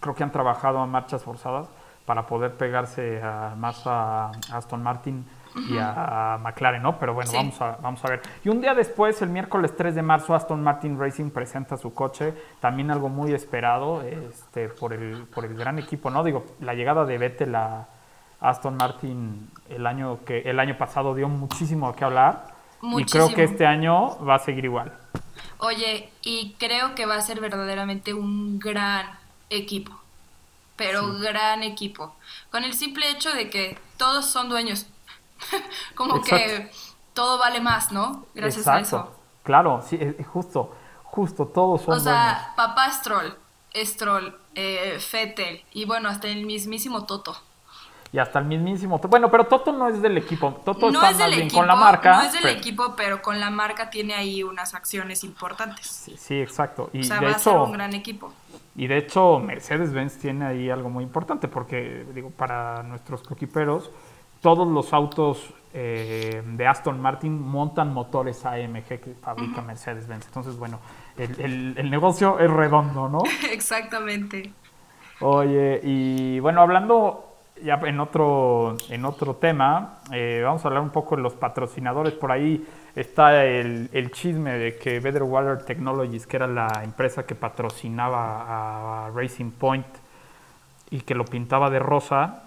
[0.00, 1.68] creo que han trabajado a marchas forzadas
[2.06, 3.20] para poder pegarse
[3.56, 5.24] más a Aston Martin
[5.68, 6.98] y a, McLaren, ¿no?
[6.98, 8.22] Pero bueno, vamos, a, vamos a ver.
[8.42, 12.32] Y un día después, el miércoles 3 de marzo, Aston Martin Racing presenta su coche,
[12.60, 16.24] también algo muy esperado este, por, el, por el gran equipo, ¿no?
[16.24, 17.86] Digo, la llegada de Vettel a
[18.40, 22.46] Aston Martin el año, que, el año pasado dio muchísimo que hablar
[22.82, 24.92] y creo que este año va a seguir igual.
[25.60, 29.18] Oye, y creo que va a ser verdaderamente un gran
[29.50, 29.92] equipo,
[30.76, 32.14] pero gran equipo,
[32.50, 34.86] con el simple hecho de que todos son dueños
[35.94, 36.70] como que
[37.12, 38.24] todo vale más, ¿no?
[38.34, 39.14] Gracias a eso.
[39.42, 39.98] Claro, sí,
[40.32, 43.36] justo, justo, todos son O sea, papá Stroll,
[43.74, 47.36] Stroll, eh, Fettel y bueno, hasta el mismísimo Toto.
[48.12, 48.98] Y hasta el mismísimo.
[48.98, 50.60] Bueno, pero Toto no es del equipo.
[50.64, 52.16] Toto está más bien con la marca.
[52.16, 56.10] No es del equipo, pero con la marca tiene ahí unas acciones importantes.
[56.18, 56.90] Sí, exacto.
[56.92, 58.32] Y o sea, va a ser un gran equipo.
[58.74, 63.90] Y de hecho, Mercedes-Benz tiene ahí algo muy importante, porque, digo, para nuestros coquiperos,
[64.40, 70.26] todos los autos eh, de Aston Martin montan motores AMG que fabrica Mercedes-Benz.
[70.26, 70.80] Entonces, bueno,
[71.16, 73.22] el, negocio es redondo, ¿no?
[73.52, 74.52] Exactamente.
[75.20, 77.29] Oye, y bueno, hablando
[77.62, 82.12] ya en otro, en otro tema, eh, vamos a hablar un poco de los patrocinadores.
[82.14, 87.34] Por ahí está el, chisme de que Better Water Technologies, que era la empresa que
[87.34, 89.86] patrocinaba a Racing Point
[90.90, 92.44] y que lo pintaba de rosa,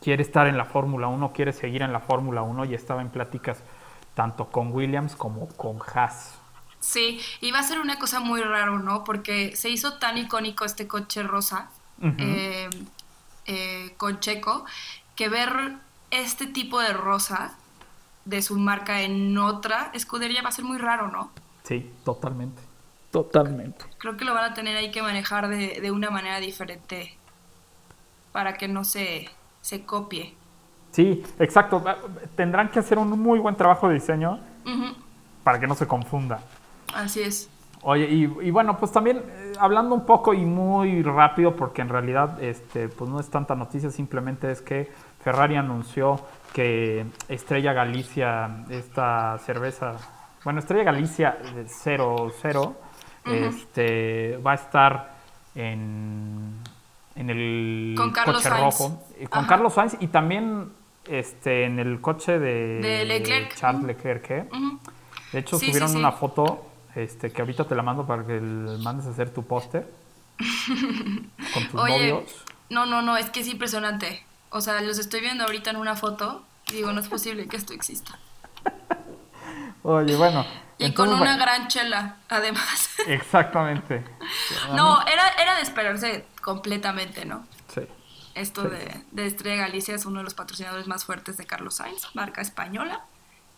[0.00, 3.08] quiere estar en la Fórmula 1, quiere seguir en la Fórmula 1 y estaba en
[3.08, 3.62] pláticas
[4.14, 6.38] tanto con Williams como con Haas.
[6.80, 9.04] Sí, y va a ser una cosa muy raro, ¿no?
[9.04, 11.70] Porque se hizo tan icónico este coche rosa
[12.18, 12.68] eh,
[13.46, 14.64] eh, con Checo
[15.16, 15.76] que ver
[16.10, 17.56] este tipo de rosa
[18.24, 21.30] de su marca en otra escudería va a ser muy raro, ¿no?
[21.62, 22.62] Sí, totalmente.
[23.10, 23.84] Totalmente.
[23.98, 27.16] Creo que lo van a tener ahí que manejar de, de una manera diferente
[28.32, 29.30] para que no se
[29.64, 30.34] se copie.
[30.92, 31.82] Sí, exacto.
[32.36, 34.38] Tendrán que hacer un muy buen trabajo de diseño
[35.42, 36.40] para que no se confunda.
[36.94, 37.48] Así es.
[37.84, 42.42] Oye, y, bueno, pues también eh, hablando un poco y muy rápido, porque en realidad
[42.42, 44.90] este, pues no es tanta noticia, simplemente es que
[45.22, 46.18] Ferrari anunció
[46.52, 49.96] que Estrella Galicia, esta cerveza,
[50.44, 52.74] bueno, Estrella Galicia 00,
[53.26, 55.14] este, va a estar
[55.54, 56.54] en
[57.16, 59.02] en el coche rojo.
[59.30, 60.72] Con Carlos Sainz y también
[61.06, 64.30] este, en el coche de, Charles Leclerc.
[64.30, 64.48] ¿eh?
[65.32, 69.10] De hecho, subieron una foto este, que ahorita te la mando para que mandes a
[69.10, 69.90] hacer tu póster
[71.54, 72.24] con tus Oye,
[72.70, 74.24] No, no, no, es que es impresionante.
[74.50, 77.56] O sea, los estoy viendo ahorita en una foto y digo, no es posible que
[77.56, 78.18] esto exista.
[79.82, 80.46] Oye, bueno.
[80.78, 82.90] Y Y con una gran chela, además.
[83.06, 84.04] Exactamente.
[84.74, 87.46] no, era, era de esperarse completamente, ¿no?
[87.72, 87.82] Sí.
[88.34, 92.14] Esto De, de, Estrella Galicia es uno de los patrocinadores más fuertes de Carlos Sainz,
[92.14, 93.04] marca española,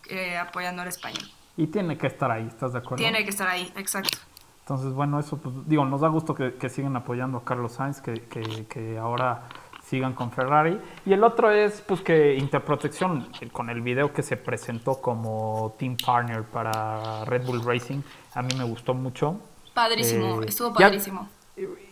[0.09, 1.27] eh, apoyando al español.
[1.57, 2.97] Y tiene que estar ahí, ¿estás de acuerdo?
[2.97, 4.17] Tiene que estar ahí, exacto.
[4.59, 8.01] Entonces, bueno, eso, pues, digo, nos da gusto que, que sigan apoyando a Carlos Sainz,
[8.01, 9.43] que, que, que ahora
[9.87, 10.79] sigan con Ferrari.
[11.05, 15.95] Y el otro es pues que Interprotección, con el video que se presentó como team
[15.97, 18.01] partner para Red Bull Racing,
[18.35, 19.39] a mí me gustó mucho.
[19.73, 21.29] Padrísimo, eh, estuvo padrísimo.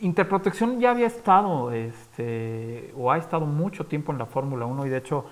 [0.01, 4.89] Interprotección ya había estado, este, o ha estado mucho tiempo en la Fórmula 1 y
[4.89, 5.25] de hecho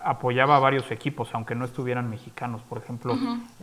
[0.00, 2.62] apoyaba a varios equipos, aunque no estuvieran mexicanos.
[2.62, 3.16] Por ejemplo,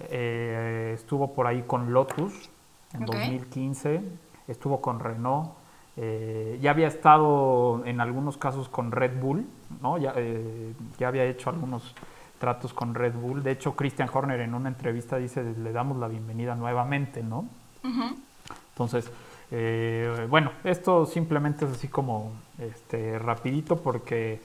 [0.10, 2.50] eh, estuvo por ahí con Lotus
[2.94, 4.02] en 2015,
[4.48, 5.52] estuvo con Renault,
[5.98, 9.46] eh, ya había estado en algunos casos con Red Bull,
[9.82, 9.98] ¿no?
[9.98, 11.96] Ya, eh, ya había hecho algunos
[12.38, 13.44] tratos con Red Bull.
[13.44, 17.48] De hecho, Christian Horner en una entrevista dice, le damos la bienvenida nuevamente, ¿no?
[18.72, 19.10] Entonces,
[19.52, 24.42] eh, bueno, esto simplemente es así como este, rapidito porque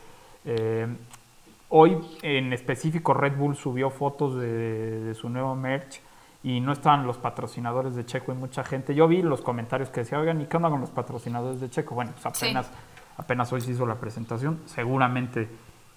[1.71, 6.01] hoy en específico Red Bull subió fotos de, de su nuevo merch
[6.43, 8.95] y no estaban los patrocinadores de Checo y mucha gente.
[8.95, 11.95] Yo vi los comentarios que decían, oigan, ¿y qué onda con los patrocinadores de Checo?
[11.95, 12.71] Bueno, pues apenas,
[13.17, 15.49] apenas hoy se hizo la presentación, seguramente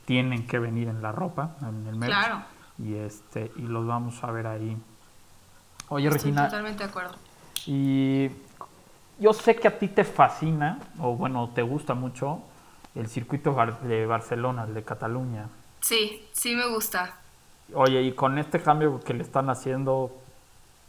[0.06, 2.12] tienen que venir en la ropa, en el merch.
[2.12, 2.42] Claro.
[2.78, 4.78] Y, este, y los vamos a ver ahí.
[5.90, 6.46] Oye, Estoy Regina.
[6.46, 7.16] Totalmente de acuerdo.
[7.66, 8.30] Y
[9.20, 12.42] yo sé que a ti te fascina, o bueno, te gusta mucho,
[12.96, 15.48] el circuito de Barcelona, el de Cataluña.
[15.84, 17.18] Sí, sí me gusta.
[17.74, 20.24] Oye, y con este cambio que le están haciendo,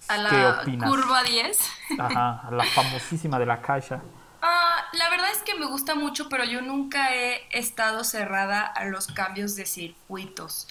[0.09, 1.59] a la curva 10.
[1.99, 4.03] Ajá, a la famosísima de la caixa.
[4.43, 8.85] Ah, la verdad es que me gusta mucho, pero yo nunca he estado cerrada a
[8.85, 10.69] los cambios de circuitos.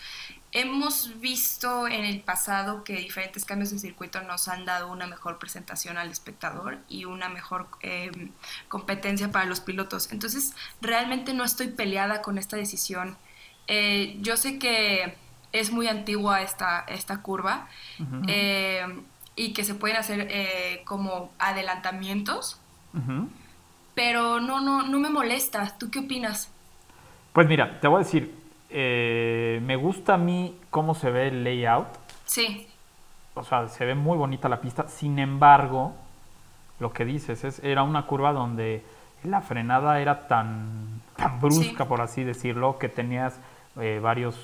[0.52, 5.40] Hemos visto en el pasado que diferentes cambios de circuito nos han dado una mejor
[5.40, 8.30] presentación al espectador y una mejor em,
[8.68, 10.12] competencia para los pilotos.
[10.12, 13.18] Entonces, realmente no estoy peleada con esta decisión.
[13.68, 15.16] Eh, yo sé que
[15.52, 17.68] es muy antigua esta, esta curva
[19.36, 22.60] y que se pueden hacer eh, como adelantamientos.
[23.96, 25.78] Pero no, no, no me molesta.
[25.78, 26.52] ¿Tú qué opinas?
[27.32, 28.36] Pues mira, te voy a decir,
[28.70, 31.88] eh, me gusta a mí cómo se ve el layout.
[32.26, 32.68] Sí.
[33.36, 34.88] O sea, se ve muy bonita la pista.
[34.88, 35.94] Sin embargo,
[36.80, 38.84] lo que dices es, era una curva donde
[39.24, 43.40] la frenada era tan, tan brusca, por así decirlo, que tenías
[43.80, 44.36] eh, varios,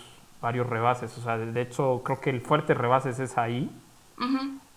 [0.42, 1.18] varios rebases.
[1.18, 3.70] O sea, de hecho, creo que el fuerte rebases es ahí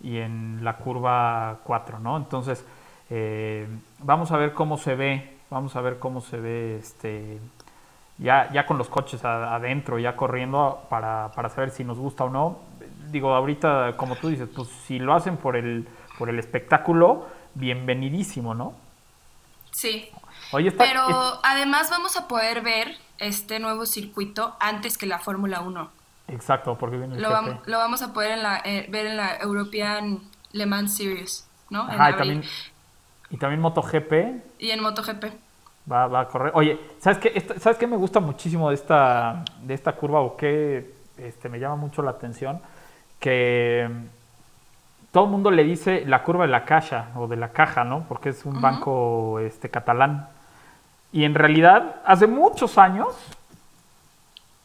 [0.00, 2.16] y en la curva 4, ¿no?
[2.16, 2.64] Entonces,
[3.10, 3.66] eh,
[3.98, 7.40] vamos a ver cómo se ve, vamos a ver cómo se ve este
[8.18, 12.30] ya, ya con los coches adentro, ya corriendo para, para saber si nos gusta o
[12.30, 12.60] no.
[13.10, 15.88] Digo, ahorita, como tú dices, pues si lo hacen por el,
[16.18, 18.74] por el espectáculo, bienvenidísimo, ¿no?
[19.72, 20.08] Sí.
[20.52, 21.04] Oye, Pero
[21.42, 25.90] además vamos a poder ver este nuevo circuito antes que la Fórmula 1.
[26.28, 27.30] Exacto, porque viene el lo,
[27.64, 30.20] lo vamos a poder eh, ver en la European
[30.52, 31.82] Le Mans Series, ¿no?
[31.82, 32.42] Ajá, y también,
[33.30, 34.12] y también MotoGP.
[34.58, 35.24] Y en MotoGP.
[35.90, 36.52] Va, va a correr.
[36.54, 40.94] Oye, ¿sabes qué, ¿sabes qué me gusta muchísimo de esta, de esta curva o qué
[41.16, 42.60] este, me llama mucho la atención?
[43.18, 43.90] Que
[45.10, 48.04] todo el mundo le dice la curva de la caja o de la caja, ¿no?
[48.08, 50.28] Porque es un banco este, catalán.
[51.12, 53.08] Y en realidad, hace muchos años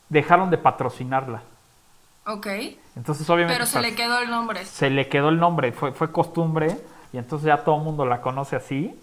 [0.09, 1.41] dejaron de patrocinarla.
[2.25, 2.47] Ok.
[2.95, 3.53] Entonces, obviamente.
[3.53, 4.65] Pero se le quedó el nombre.
[4.65, 6.77] Se le quedó el nombre, fue, fue costumbre
[7.13, 8.99] y entonces ya todo el mundo la conoce así,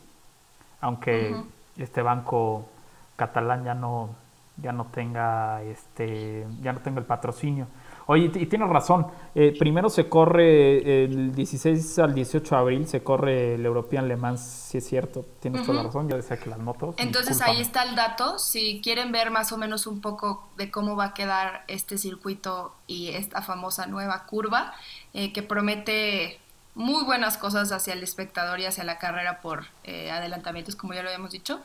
[0.80, 1.34] aunque
[1.78, 2.68] este banco
[3.16, 4.10] catalán ya no,
[4.56, 7.66] ya no tenga este, ya no tenga el patrocinio.
[8.06, 9.06] Oye, y tienes razón.
[9.34, 14.16] Eh, primero se corre el 16 al 18 de abril, se corre el European Le
[14.16, 15.24] Mans, si es cierto.
[15.40, 16.94] Tienes toda la razón, yo decía que las motos.
[16.98, 18.38] Entonces ahí está el dato.
[18.38, 22.74] Si quieren ver más o menos un poco de cómo va a quedar este circuito
[22.86, 24.74] y esta famosa nueva curva,
[25.14, 26.38] eh, que promete
[26.74, 31.02] muy buenas cosas hacia el espectador y hacia la carrera por eh, adelantamientos, como ya
[31.02, 31.62] lo habíamos dicho,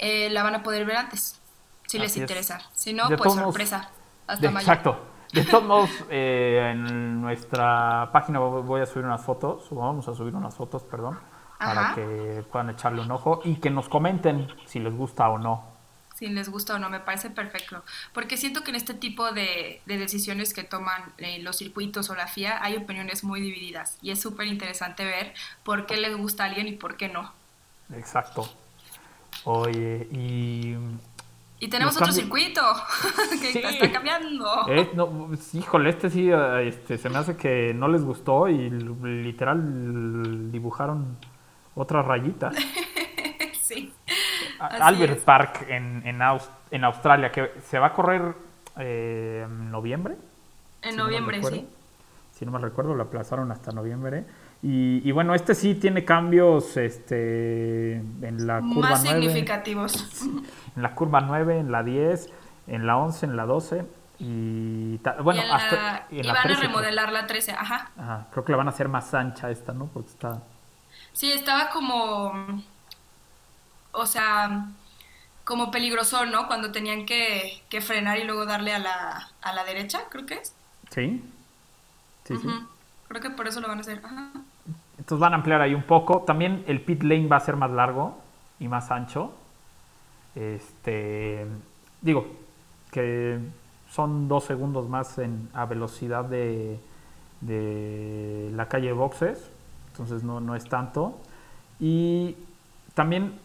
[0.00, 1.40] la van a poder ver antes,
[1.86, 2.60] si les interesa.
[2.74, 3.90] Si no, pues sorpresa.
[4.26, 4.60] Hasta mayo.
[4.60, 5.11] Exacto.
[5.32, 10.34] De todos modos, eh, en nuestra página voy a subir unas fotos, vamos a subir
[10.34, 11.18] unas fotos, perdón,
[11.58, 15.72] para que puedan echarle un ojo y que nos comenten si les gusta o no.
[16.16, 17.82] Si les gusta o no, me parece perfecto.
[18.12, 22.26] Porque siento que en este tipo de, decisiones que toman eh, los circuitos o la
[22.26, 25.32] FIA hay opiniones muy divididas y es súper interesante ver
[25.64, 27.32] por qué les gusta a alguien y por qué no.
[27.94, 28.48] Exacto.
[29.44, 30.76] Oye, y
[31.62, 32.60] Y tenemos otro circuito
[33.40, 34.66] que está cambiando.
[34.66, 34.90] Eh,
[35.52, 41.16] híjole, este sí, eh, este, se me hace que no les gustó y literal dibujaron
[41.76, 42.56] otras rayitas.
[43.62, 43.94] sí.
[44.58, 48.34] Albert Park en, en, Australia, que se va a correr
[48.80, 50.16] eh, en noviembre.
[50.82, 51.68] En noviembre, sí.
[52.32, 54.24] Si no me recuerdo, lo aplazaron hasta noviembre.
[54.64, 60.22] Y, bueno, este sí tiene cambios este, en la curva Más significativos.
[60.76, 62.30] En la curva 9, en la 10,
[62.68, 63.84] en la 11, en la 12.
[64.20, 66.06] Y bueno, hasta.
[66.10, 67.90] y van a remodelar la 13, ajá.
[67.98, 68.28] Ajá.
[68.30, 69.86] Creo que la van a hacer más ancha esta, ¿no?
[69.86, 70.40] Porque está.
[71.12, 72.62] Sí, estaba como.
[73.90, 74.68] O sea,
[75.44, 76.46] como peligroso, ¿no?
[76.46, 80.34] Cuando tenían que, que frenar y luego darle a la, a la derecha, creo que
[80.34, 80.54] es.
[80.90, 81.22] Sí.
[82.24, 82.48] Sí, sí.
[83.08, 84.00] Creo que por eso lo van a hacer.
[84.04, 84.30] Ajá.
[85.02, 86.20] Entonces van a ampliar ahí un poco.
[86.20, 88.18] También el pit lane va a ser más largo
[88.60, 89.32] y más ancho.
[90.36, 91.44] Este,
[92.00, 92.28] digo,
[92.92, 93.40] que
[93.90, 96.78] son dos segundos más en, a velocidad de,
[97.40, 99.50] de la calle Boxes.
[99.88, 101.18] Entonces no, no es tanto.
[101.80, 102.36] Y
[102.94, 103.40] también,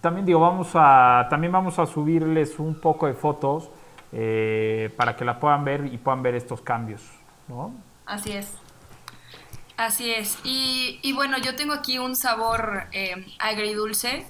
[0.00, 3.70] también digo, vamos a, también vamos a subirles un poco de fotos
[4.10, 7.00] eh, para que la puedan ver y puedan ver estos cambios.
[7.46, 7.70] ¿no?
[8.06, 8.58] Así es.
[9.80, 10.38] Así es.
[10.44, 14.26] Y, bueno, yo tengo aquí un sabor eh, agridulce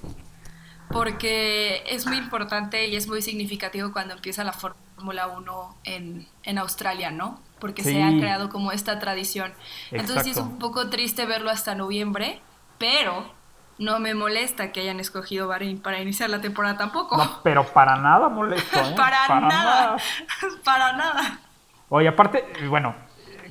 [0.89, 6.59] porque es muy importante y es muy significativo cuando empieza la Fórmula 1 en, en,
[6.59, 7.41] Australia, ¿no?
[7.59, 9.53] Porque se ha creado como esta tradición.
[9.91, 12.41] Entonces sí es un poco triste verlo hasta noviembre,
[12.79, 13.35] pero
[13.79, 17.17] no me molesta que hayan escogido Bahrein para iniciar la temporada tampoco.
[17.17, 18.93] No, pero para nada molesto, ¿eh?
[18.97, 19.49] para, nada.
[19.49, 19.97] nada.
[20.65, 21.41] para nada.
[21.89, 22.95] Oye, aparte, bueno,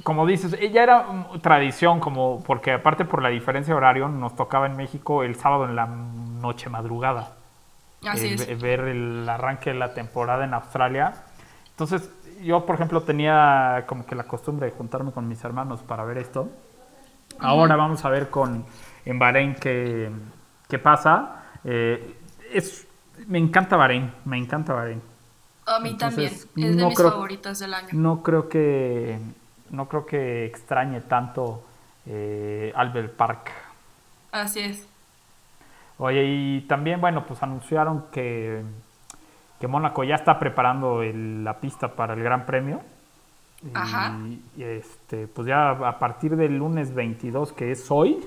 [0.04, 1.06] como dices, ella era
[1.42, 5.66] tradición, como porque aparte por la diferencia de horario, nos tocaba en México el sábado
[5.66, 7.36] en la noche madrugada.
[8.08, 11.14] Así Ver el arranque de la temporada en Australia.
[11.72, 12.10] Entonces,
[12.42, 16.18] yo, por ejemplo, tenía como que la costumbre de juntarme con mis hermanos para ver
[16.18, 16.50] esto.
[17.40, 18.66] Ahora vamos a ver con
[19.06, 20.10] en Bahrein qué,
[20.68, 21.44] qué pasa.
[21.64, 22.18] Eh,
[22.52, 22.88] es,
[23.28, 25.02] me encanta Bahrein, me encanta Bahrein.
[25.66, 27.90] A mí también, es de mis favoritas del año.
[27.92, 29.20] No creo que
[29.72, 31.64] no creo que extrañe tanto
[32.06, 33.52] eh, Albert Park.
[34.32, 34.88] Así es.
[35.98, 38.64] Oye, y también, bueno, pues anunciaron que,
[39.60, 42.82] que Mónaco ya está preparando la pista para el Gran Premio.
[43.74, 44.18] Ajá.
[44.56, 48.26] Y, este, pues ya a partir del lunes 22, que es hoy,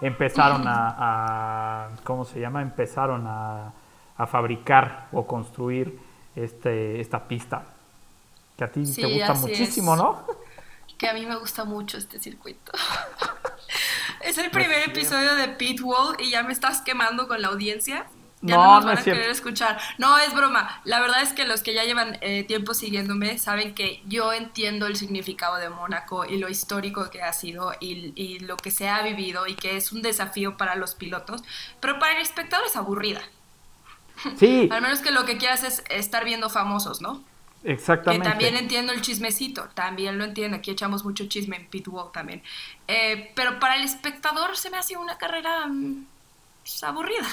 [0.00, 2.62] empezaron a, ¿cómo se llama?
[2.62, 3.72] Empezaron a,
[4.16, 5.98] a fabricar o construir
[6.36, 7.64] este, esta pista.
[8.56, 10.20] Que a ti te gusta muchísimo, ¿no?
[11.00, 12.72] que a mí me gusta mucho este circuito.
[14.20, 18.06] es el primer episodio de Pitwall y ya me estás quemando con la audiencia.
[18.42, 19.80] Ya no, nos van a querer escuchar.
[19.96, 20.82] No, es broma.
[20.84, 24.86] La verdad es que los que ya llevan eh, tiempo siguiéndome saben que yo entiendo
[24.86, 28.90] el significado de Mónaco y lo histórico que ha sido y, y, lo que se
[28.90, 31.42] ha vivido y que es un desafío para los pilotos,
[31.80, 33.22] pero para el espectador es aburrida.
[34.36, 34.68] Sí.
[34.70, 37.24] Al menos que lo que quieras es estar viendo famosos, ¿no?
[37.62, 38.24] Exactamente.
[38.24, 40.56] Que también entiendo el chismecito, también lo entiendo.
[40.56, 42.42] Aquí echamos mucho chisme en Pitwall también.
[42.88, 46.06] Eh, pero para el espectador se me hace una carrera mm,
[46.62, 47.26] pues, aburrida.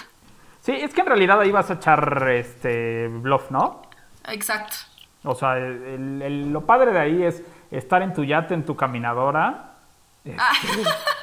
[0.62, 3.84] Sí, es que en realidad ahí vas a echar este bluff, ¿no?
[4.28, 4.76] Exacto.
[5.24, 9.74] O sea, lo padre de ahí es estar en tu yate, en tu caminadora.
[10.38, 10.54] Ah.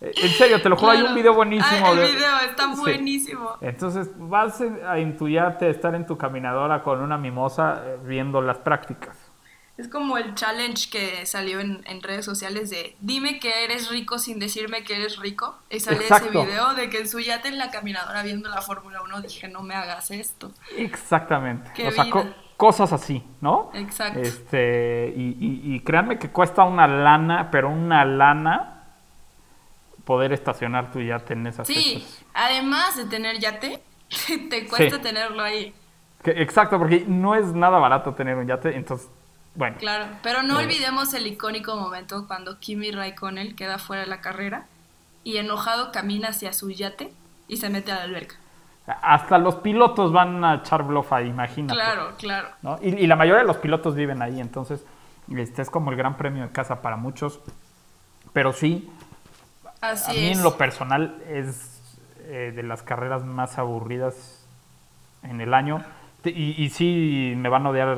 [0.00, 1.86] Este, en serio, te lo juro, hay un video buenísimo.
[1.86, 3.56] Ah, el video está buenísimo.
[3.60, 8.58] Entonces vas a intuyarte a estar en tu caminadora con una mimosa eh, viendo las
[8.58, 9.16] prácticas.
[9.76, 14.40] Es como el challenge que salió en, redes sociales de dime que eres rico sin
[14.40, 15.56] decirme que eres rico.
[15.70, 19.02] Y sale ese video de que en su yate en la caminadora viendo la Fórmula
[19.02, 20.52] 1 dije no me hagas esto.
[20.76, 21.70] Exactamente.
[21.86, 22.06] o sea,
[22.56, 23.70] cosas así, ¿no?
[23.72, 24.18] Exacto.
[24.18, 28.77] Este, y, y, y créanme que cuesta una lana, pero una lana
[30.08, 33.82] poder estacionar tu yate en esas Sí, además de tener yate,
[34.48, 35.74] te cuesta tenerlo ahí.
[36.24, 39.10] exacto, porque no es nada barato tener un yate, entonces,
[39.54, 39.76] bueno.
[39.76, 44.22] Claro, pero no eh, olvidemos el icónico momento cuando Kimi Raikkonen queda fuera de la
[44.22, 44.64] carrera
[45.24, 47.12] y enojado camina hacia su yate
[47.46, 48.36] y se mete a la alberca.
[48.86, 51.74] Hasta los pilotos van a echar bluff ahí, imagínate.
[51.74, 52.48] Claro, claro.
[52.80, 54.86] Y, la mayoría de los pilotos viven ahí, entonces
[55.36, 57.40] este es como el gran premio de casa para muchos.
[58.32, 58.88] Pero sí,
[59.80, 61.80] a mí en lo personal es
[62.24, 64.46] eh, de las carreras más aburridas
[65.22, 65.84] en el año.
[66.24, 67.96] Y, y sí, me van a odiar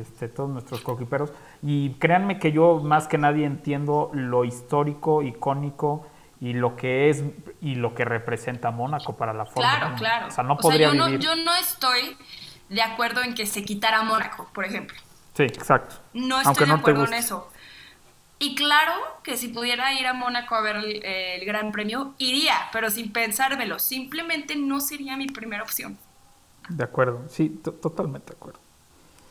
[0.00, 1.32] este, todos nuestros coquiperos.
[1.62, 6.06] Y créanme que yo más que nadie entiendo lo histórico, icónico
[6.40, 7.24] y lo que es
[7.60, 10.26] y lo que representa Mónaco para la Fórmula Claro, claro.
[10.28, 11.18] O sea, no podría yo vivir.
[11.18, 12.16] No, yo no estoy
[12.68, 14.96] de acuerdo en que se quitara Mónaco, por ejemplo.
[15.34, 15.96] Sí, exacto.
[16.12, 17.50] No estoy de acuerdo en eso.
[18.38, 22.90] Y claro que si pudiera ir a Mónaco a ver el, Gran Premio, iría, pero
[22.90, 23.78] sin pensármelo.
[23.78, 25.96] Simplemente no sería mi primera opción.
[26.68, 27.48] De acuerdo, sí,
[27.80, 28.60] totalmente de acuerdo.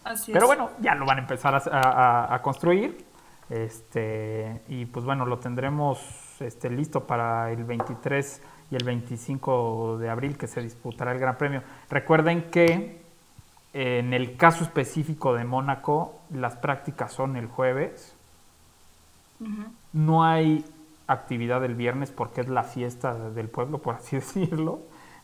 [0.03, 3.05] Así pero bueno, ya lo van a empezar a, a, construir.
[3.49, 5.99] Este, y pues bueno, lo tendremos
[6.39, 8.41] este, listo para el 23
[8.71, 11.61] y el 25 de abril que se disputará el Gran Premio.
[11.89, 13.03] Recuerden que
[13.73, 18.15] en el caso específico de Mónaco, las prácticas son el jueves.
[19.91, 20.65] No hay
[21.07, 24.79] actividad el viernes porque es la fiesta del pueblo, por así decirlo.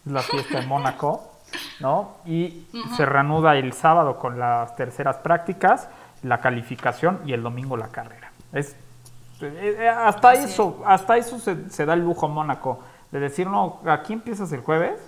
[0.05, 1.31] Es la fiesta de Mónaco,
[1.79, 2.17] ¿no?
[2.25, 5.89] Y se reanuda el sábado con las terceras prácticas,
[6.23, 8.31] la calificación y el domingo la carrera.
[8.53, 8.75] Es
[9.41, 12.79] eh, eh, hasta eso, hasta eso se, se da el lujo Mónaco
[13.11, 14.99] de decir, no, aquí empiezas el jueves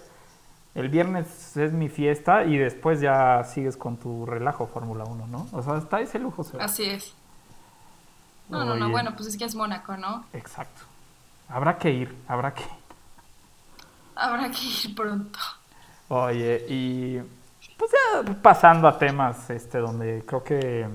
[0.74, 5.48] el viernes es mi fiesta y después ya sigues con tu relajo Fórmula 1, ¿no?
[5.52, 6.46] O sea, está ese lujo.
[6.60, 7.14] Así es.
[8.52, 10.26] No, no, no, bueno, pues es que es Mónaco, ¿no?
[10.34, 10.82] Exacto.
[11.50, 12.64] Habrá que ir, habrá que
[14.16, 15.40] Habrá que ir pronto.
[16.10, 17.20] Oye, y
[17.78, 20.88] pues ya pasando a temas este donde creo que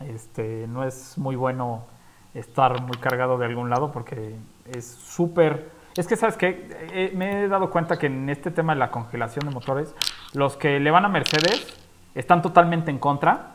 [0.00, 1.86] este no es muy bueno
[2.34, 4.36] estar muy cargado de algún lado porque
[4.72, 6.66] es súper es que, ¿sabes qué?
[6.92, 9.94] Eh, me he dado cuenta que en este tema de la congelación de motores,
[10.32, 11.72] los que le van a Mercedes
[12.16, 13.52] están totalmente en contra.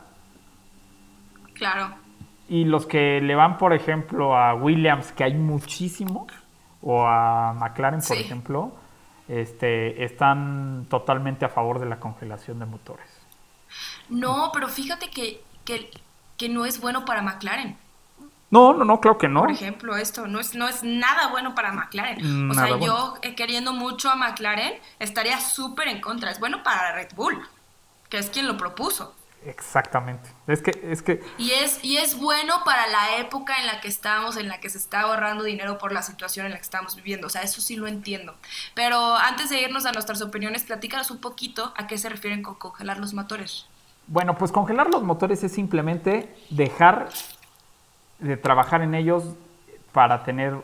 [1.52, 1.99] Claro.
[2.50, 6.26] Y los que le van, por ejemplo, a Williams, que hay muchísimos,
[6.82, 8.72] o a McLaren, por ejemplo,
[9.28, 13.06] este, están totalmente a favor de la congelación de motores.
[14.08, 15.42] No, pero fíjate que,
[16.36, 17.76] que no es bueno para McLaren.
[18.50, 19.40] No, no, no, creo que no.
[19.40, 22.50] Por ejemplo, esto no es, no es nada bueno para McLaren.
[22.50, 26.32] o sea, yo eh, queriendo mucho a McLaren estaría súper en contra.
[26.32, 27.40] Es bueno para Red Bull,
[28.08, 29.14] que es quien lo propuso.
[29.44, 30.28] Exactamente.
[30.46, 31.22] Es que, es que.
[31.38, 34.68] Y es, y es bueno para la época en la que estamos, en la que
[34.68, 37.26] se está ahorrando dinero por la situación en la que estamos viviendo.
[37.26, 38.34] O sea, eso sí lo entiendo.
[38.74, 42.56] Pero antes de irnos a nuestras opiniones, platícanos un poquito a qué se refieren con
[42.56, 43.66] congelar los motores.
[44.06, 47.08] Bueno, pues congelar los motores es simplemente dejar
[48.18, 49.24] de trabajar en ellos
[49.92, 50.54] para tener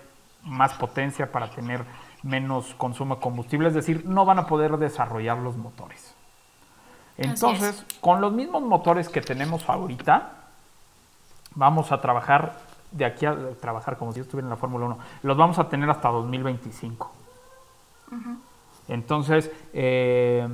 [0.43, 1.85] más potencia, para tener
[2.23, 6.16] menos consumo de combustible, es decir, no van a poder desarrollar los motores.
[7.19, 10.33] Entonces, con los mismos motores que tenemos ahorita,
[11.55, 12.55] vamos a trabajar
[12.91, 15.89] de aquí a trabajar como si estuviera en la Fórmula 1, los vamos a tener
[15.91, 17.13] hasta 2025.
[18.89, 20.47] Entonces, eh,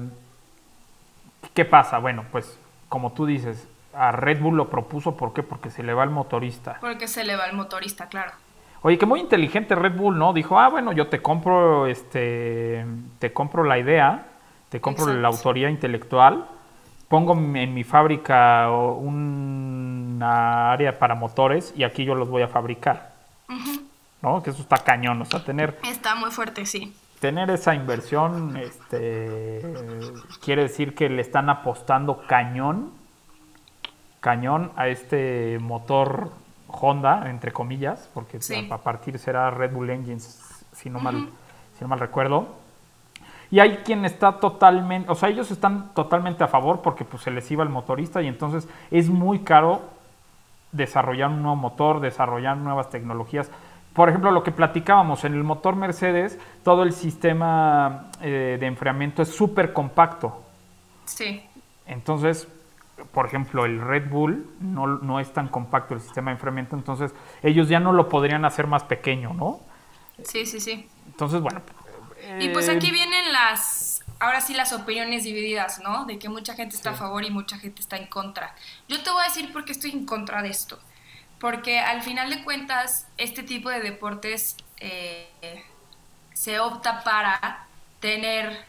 [1.55, 1.99] ¿qué pasa?
[1.99, 2.59] Bueno, pues
[2.89, 5.43] como tú dices, a Red Bull lo propuso, ¿por qué?
[5.43, 6.79] Porque se le va el motorista.
[6.81, 8.33] Porque se le va el motorista, claro.
[8.83, 10.33] Oye, que muy inteligente Red Bull, ¿no?
[10.33, 12.85] Dijo, ah, bueno, yo te compro, este,
[13.19, 14.27] te compro la idea,
[14.73, 16.47] te compro la autoría intelectual,
[17.09, 23.13] pongo en mi fábrica una área para motores y aquí yo los voy a fabricar.
[24.23, 24.43] ¿No?
[24.43, 25.79] Que eso está cañón, o sea, tener...
[25.85, 26.97] Está muy fuerte, sí.
[27.21, 29.61] Tener esa inversión, este,
[30.43, 32.93] quiere decir que le están apostando cañón
[34.21, 36.31] cañón a este motor
[36.69, 38.39] Honda, entre comillas, porque
[38.71, 41.29] a, partir será Red Bull Engines, si no, mal,
[41.77, 42.62] si no mal recuerdo.
[43.53, 47.31] Y hay quien está totalmente, o sea, ellos están totalmente a favor porque pues, se
[47.31, 49.83] les iba el motorista y entonces es muy caro
[50.73, 53.51] desarrollar un nuevo motor, desarrollar nuevas tecnologías.
[53.93, 59.21] Por ejemplo, lo que platicábamos, en el motor Mercedes, todo el sistema eh, de enfriamiento
[59.21, 60.43] es súper compacto.
[61.05, 61.45] Sí.
[61.85, 62.49] Entonces,
[63.13, 67.15] por ejemplo, el Red Bull no, no, es tan compacto el sistema de enfriamiento, entonces
[67.43, 69.61] ellos ya no lo podrían hacer más pequeño, ¿no?
[70.25, 70.89] Sí, sí, sí.
[71.07, 71.61] Entonces, bueno.
[72.41, 76.05] Y pues aquí eh, vienen las, ahora sí las opiniones divididas, ¿no?
[76.05, 78.55] De que mucha gente está a favor y mucha gente está en contra.
[78.89, 80.79] Yo te voy a decir por qué estoy en contra de esto.
[81.39, 85.65] Porque al final de cuentas, este tipo de deportes eh,
[86.35, 87.67] se opta para
[87.99, 88.65] tener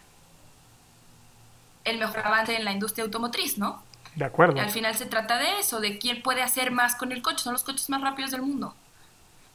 [1.84, 3.84] el mejor avance en la industria automotriz, ¿no?
[4.16, 4.60] De acuerdo.
[4.60, 7.44] al final se trata de eso, de quién puede hacer más con el coche.
[7.44, 8.76] Son los coches más rápidos del mundo.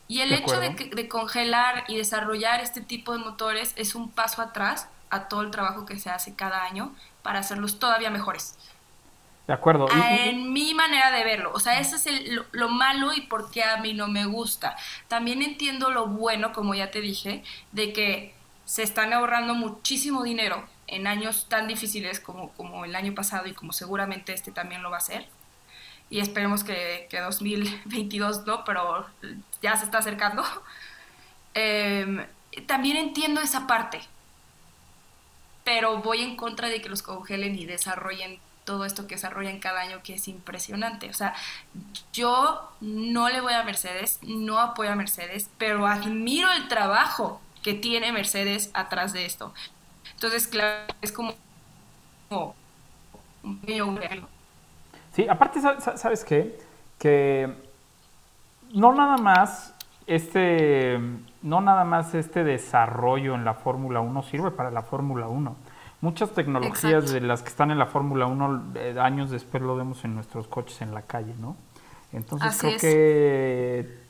[0.09, 4.89] Y el hecho de, congelar y desarrollar este tipo de motores es un paso atrás
[5.11, 8.57] a todo el trabajo que se hace cada año para hacerlos todavía mejores.
[9.47, 9.87] De acuerdo.
[9.93, 11.53] En mi manera de verlo.
[11.55, 14.77] O sea, ese es lo, lo, malo y por qué a mí no me gusta.
[15.09, 18.35] También entiendo lo bueno, como ya te dije, de que
[18.65, 23.55] se están ahorrando muchísimo dinero en años tan difíciles como, como el año pasado y
[23.55, 25.27] como seguramente este también lo va a ser.
[26.11, 29.07] Y esperemos que, que 2022 no, pero
[29.63, 30.43] ya se está acercando.
[31.55, 32.25] Em,
[32.67, 34.01] también entiendo esa parte.
[35.65, 38.39] pero voy en contra de que los congelen y desarrollen
[38.69, 41.09] todo esto que desarrollan cada año, que es impresionante.
[41.09, 41.35] O sea,
[42.13, 47.73] yo no le voy a Mercedes, no apoyo a Mercedes, pero admiro el trabajo que
[47.73, 49.55] tiene Mercedes atrás de esto.
[50.13, 51.35] Entonces, claro, es como,
[52.31, 54.29] un pequeño
[55.19, 55.61] Sí, aparte,
[55.97, 56.57] ¿sabes qué?
[56.97, 57.53] Que
[58.73, 59.75] no nada más
[60.07, 60.97] este,
[61.43, 65.57] no nada más este desarrollo en la Fórmula 1 sirve para la Fórmula 1
[66.03, 70.05] Muchas tecnologías de las que están en la Fórmula 1 eh, años después lo vemos
[70.05, 71.57] en nuestros coches en la calle, ¿no?
[72.13, 74.01] Entonces creo que...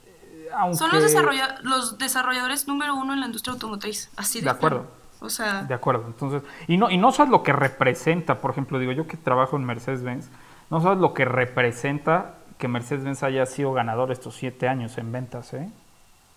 [0.50, 1.14] Eh, Son los,
[1.62, 4.84] los desarrolladores número uno en la industria automotriz, así de, de acuerdo.
[5.20, 5.62] O sea...
[5.62, 6.42] De acuerdo, entonces...
[6.66, 9.64] Y no, y no sabes lo que representa, por ejemplo, digo yo que trabajo en
[9.64, 10.28] Mercedes-Benz,
[10.70, 15.54] no sabes lo que representa que Mercedes-Benz haya sido ganador estos siete años en ventas,
[15.54, 15.70] ¿eh?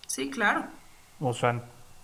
[0.06, 0.64] Sí, claro.
[1.20, 1.62] O sea,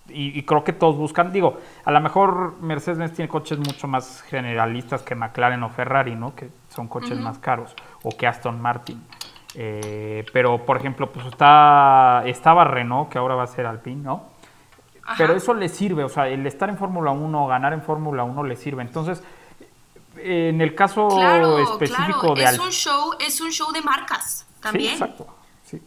[0.09, 5.03] y, creo que todos buscan, digo, a lo mejor Mercedes-Benz tiene coches mucho más generalistas
[5.03, 6.35] que McLaren o Ferrari, ¿no?
[6.35, 9.01] Que son coches más caros, o que Aston Martin.
[9.55, 14.23] Eh, pero, por ejemplo, pues está, estaba Renault, que ahora va a ser Alpine, ¿no?
[15.17, 18.43] Pero eso le sirve, o sea, el estar en Fórmula 1, ganar en Fórmula 1
[18.43, 18.83] le sirve.
[18.83, 19.23] Entonces,
[20.23, 24.97] en el caso específico de es un show Es un show de marcas también.
[24.97, 25.35] Sí, exacto.
[25.63, 25.81] Sí,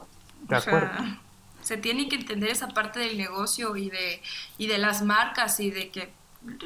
[0.49, 0.91] de acuerdo
[1.63, 4.21] se tiene que entender esa parte del negocio y de,
[4.59, 6.13] y de las marcas y de que,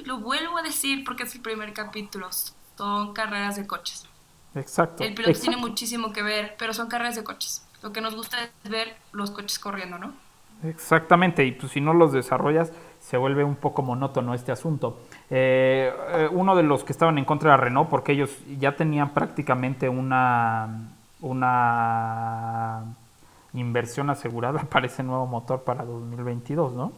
[0.05, 2.31] lo vuelvo a decir porque es el primer capítulo,
[2.77, 4.07] son carreras de coches.
[4.55, 5.05] Exacto.
[5.05, 7.67] El piloto tiene muchísimo que ver, pero son carreras de coches.
[7.83, 10.15] Lo que nos gusta es ver los coches corriendo, ¿no?
[10.65, 12.73] Exactamente, y pues si no los desarrollas,
[13.07, 14.99] se vuelve un poco monótono este asunto.
[15.31, 19.11] Eh, eh, uno de los que estaban en contra de Renault, porque ellos ya tenían
[19.11, 20.89] prácticamente una,
[21.21, 22.83] una
[23.53, 26.93] inversión asegurada para ese nuevo motor para 2022, ¿no?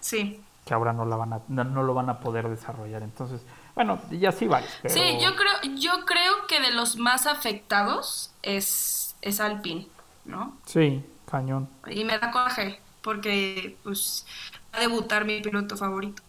[0.00, 0.42] Sí.
[0.64, 3.02] Que ahora no, la van a, no, lo van a poder desarrollar.
[3.02, 3.42] Entonces,
[3.74, 4.66] bueno, ya sí vale.
[4.86, 9.88] Sí, yo creo, yo creo que de los más afectados es, es Alpine,
[10.24, 10.56] ¿no?
[10.64, 11.68] Sí, cañón.
[11.86, 14.24] Y me da coraje, porque pues
[14.72, 16.22] a debutar mi piloto favorito.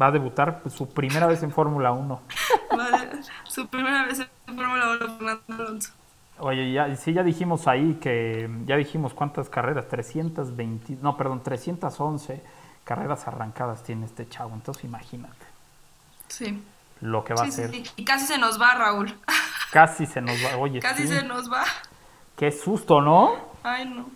[0.00, 2.20] Va a debutar su primera vez en Fórmula 1.
[3.48, 5.92] su primera vez en Fórmula 1, Fernando Alonso.
[6.38, 12.42] Oye, ya, sí, ya dijimos ahí que, ya dijimos cuántas carreras, 320, no, perdón, 311
[12.84, 15.46] carreras arrancadas tiene este chavo, entonces imagínate.
[16.28, 16.62] Sí.
[17.00, 17.70] Lo que va a hacer.
[17.96, 19.14] Y casi se nos va, Raúl.
[19.72, 20.78] Casi se nos va, oye.
[20.80, 21.64] Casi se nos va.
[22.36, 23.34] Qué susto, ¿no?
[23.62, 24.08] Ay, no.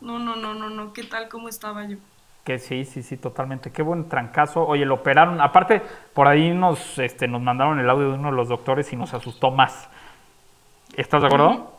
[0.00, 1.28] No, no, no, no, no, ¿qué tal?
[1.28, 1.96] ¿Cómo estaba yo?
[2.44, 3.72] Que sí, sí, sí, totalmente.
[3.72, 4.66] Qué buen trancazo.
[4.66, 5.40] Oye, lo operaron.
[5.40, 5.80] Aparte,
[6.12, 9.14] por ahí nos, este, nos mandaron el audio de uno de los doctores y nos
[9.14, 9.88] asustó más.
[10.94, 11.78] ¿Estás de acuerdo?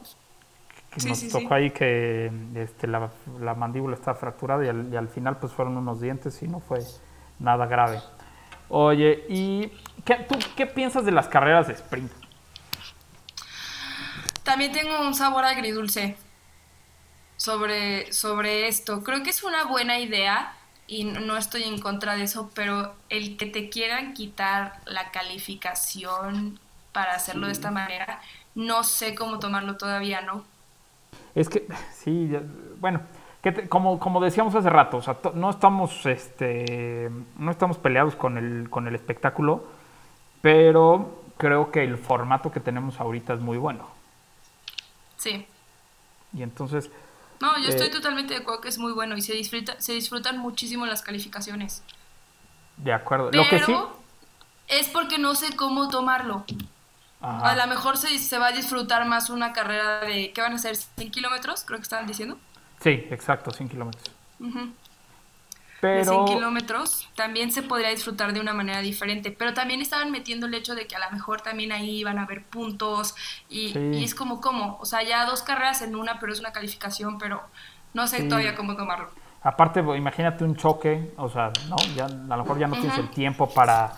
[0.97, 3.09] sí, Nos tocó ahí que este, la,
[3.55, 6.80] mandíbula está fracturada y al, final pues fueron unos dientes y no fue
[7.39, 8.01] nada grave.
[8.70, 9.72] Oye, ¿y
[10.03, 12.11] qué, tú qué piensas de las carreras de sprint?
[14.43, 16.18] También tengo un sabor agridulce
[17.38, 19.03] sobre, sobre esto.
[19.03, 20.53] Creo que es una buena idea
[20.88, 26.59] y no estoy en contra de eso, pero el que te quieran quitar la calificación
[26.91, 28.21] para hacerlo de esta manera,
[28.53, 30.45] no sé cómo tomarlo todavía, ¿no?
[31.33, 32.31] Es que, sí,
[32.79, 33.01] bueno,
[33.41, 38.38] que como, como decíamos hace rato, o sea, no estamos, este, no estamos peleados con
[38.38, 39.65] el, con el espectáculo,
[40.41, 43.88] pero creo que el formato que tenemos ahorita es muy bueno.
[45.17, 45.45] Sí.
[46.33, 46.91] Y entonces...
[47.41, 49.93] No, yo estoy eh, totalmente de acuerdo que es muy bueno y se, disfruta, se
[49.93, 51.83] disfrutan muchísimo las calificaciones.
[52.77, 53.31] De acuerdo.
[53.31, 53.75] Pero Lo que sí...
[54.67, 56.45] es porque no sé cómo tomarlo.
[57.21, 60.57] A lo mejor se, se, va a disfrutar más una carrera de, ¿qué van a
[60.59, 60.75] ser?
[60.75, 61.63] ¿100 kilómetros?
[61.65, 62.38] Creo que estaban diciendo.
[62.81, 64.13] Sí, exacto, 100 kilómetros.
[65.86, 66.11] Pero...
[66.11, 70.47] De 100 kilómetros también se podría disfrutar de una manera diferente, pero también estaban metiendo
[70.47, 73.15] el hecho de que a lo mejor también ahí iban a haber puntos
[73.49, 74.77] y, es como, ¿cómo?
[74.81, 77.41] O sea, ya dos carreras en una, pero es una calificación, pero
[77.93, 79.09] no sé todavía cómo tomarlo.
[79.43, 81.75] Aparte, imagínate un choque, o sea, ¿no?
[81.95, 83.93] Ya, a lo mejor ya no tienes el tiempo para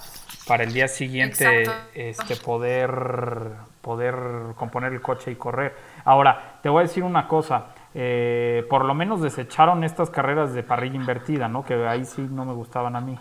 [0.48, 1.64] para el día siguiente
[1.94, 4.16] este, poder, poder
[4.56, 5.76] componer el coche y correr.
[6.06, 7.68] Ahora, te voy a decir una cosa,
[8.00, 11.66] eh, por lo menos desecharon estas carreras de parrilla invertida, ¿no?
[11.66, 13.18] Que ahí sí no me gustaban a mí.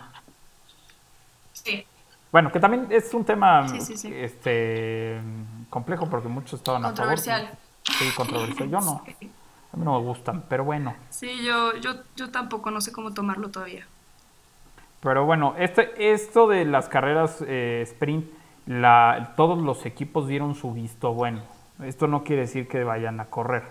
[1.51, 1.83] Sí.
[2.31, 5.19] Bueno, que también es un tema este
[5.71, 6.95] complejo porque muchos estaban a favor.
[6.95, 7.49] Controversial.
[7.81, 8.69] Sí, controversial.
[8.69, 9.03] Yo no.
[9.73, 10.95] A mí no me gustan, pero bueno.
[11.09, 13.85] Sí, yo, yo, yo tampoco, no sé cómo tomarlo todavía.
[15.01, 18.27] Pero bueno, este, esto de las carreras eh, sprint,
[18.65, 21.41] la, todos los equipos dieron su visto bueno.
[21.83, 23.63] Esto no quiere decir que vayan a correr.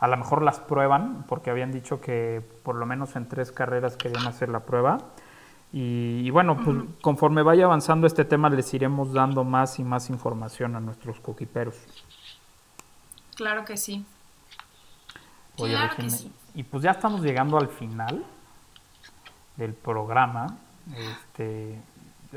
[0.00, 3.96] A lo mejor las prueban, porque habían dicho que por lo menos en tres carreras
[3.96, 4.98] querían hacer la prueba.
[5.72, 10.74] Y, bueno, pues conforme vaya avanzando este tema les iremos dando más y más información
[10.76, 11.76] a nuestros coquiperos.
[13.36, 14.04] Claro que sí.
[15.56, 16.32] claro que sí.
[16.54, 18.24] Y pues ya estamos llegando al final
[19.56, 20.56] del programa.
[20.96, 21.78] Este,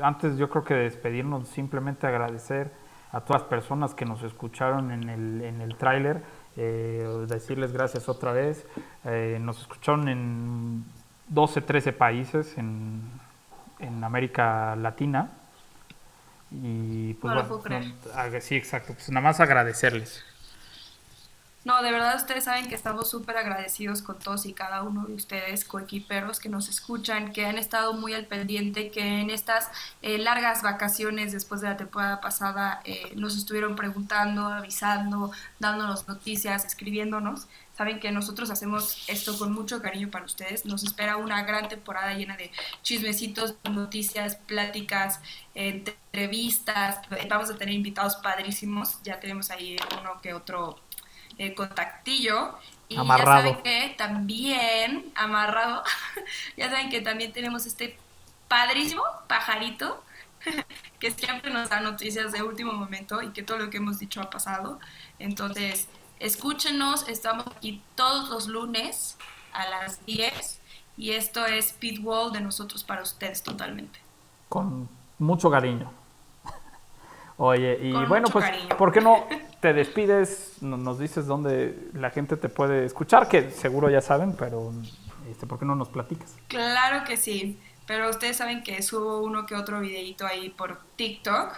[0.00, 2.70] antes yo creo que despedirnos, simplemente agradecer
[3.12, 6.22] a todas las personas que nos escucharon en el, en el tráiler,
[6.56, 8.66] eh, decirles gracias otra vez.
[9.04, 10.84] Eh, nos escucharon en
[11.28, 13.02] 12, 13 países en,
[13.78, 15.30] en América Latina.
[16.50, 17.94] Y pues no bueno,
[18.40, 20.24] sí, exacto, pues nada más agradecerles.
[21.64, 25.14] No, de verdad ustedes saben que estamos súper agradecidos con todos y cada uno de
[25.14, 29.70] ustedes, coequiperos que nos escuchan, que han estado muy al pendiente, que en estas
[30.02, 36.64] eh, largas vacaciones después de la temporada pasada eh, nos estuvieron preguntando, avisando, dándonos noticias,
[36.64, 37.46] escribiéndonos.
[37.76, 40.66] Saben que nosotros hacemos esto con mucho cariño para ustedes.
[40.66, 42.50] Nos espera una gran temporada llena de
[42.82, 45.20] chismecitos, noticias, pláticas,
[45.54, 46.98] entrevistas.
[47.30, 49.00] Vamos a tener invitados padrísimos.
[49.04, 50.80] Ya tenemos ahí uno que otro
[51.42, 52.56] eh, contactillo.
[52.88, 55.82] Y ya saben que también, amarrado,
[56.56, 57.98] ya saben que también tenemos este
[58.46, 60.04] padrísimo pajarito
[61.00, 64.20] que siempre nos da noticias de último momento y que todo lo que hemos dicho
[64.20, 64.78] ha pasado.
[65.18, 65.88] Entonces,
[66.20, 69.16] escúchenos, estamos aquí todos los lunes
[69.52, 70.60] a las 10
[70.96, 73.98] y esto es Speedwall de nosotros para ustedes totalmente.
[74.48, 74.88] Con
[75.18, 75.90] mucho cariño.
[77.36, 78.44] Oye, y bueno, pues,
[78.78, 79.26] ¿por qué no
[79.62, 80.60] te despides?
[80.60, 84.72] Nos dices dónde la gente te puede escuchar, que seguro ya saben, pero
[85.30, 86.34] este, ¿por qué no nos platicas?
[86.48, 91.54] Claro que sí, pero ustedes saben que subo uno que otro videito ahí por TikTok.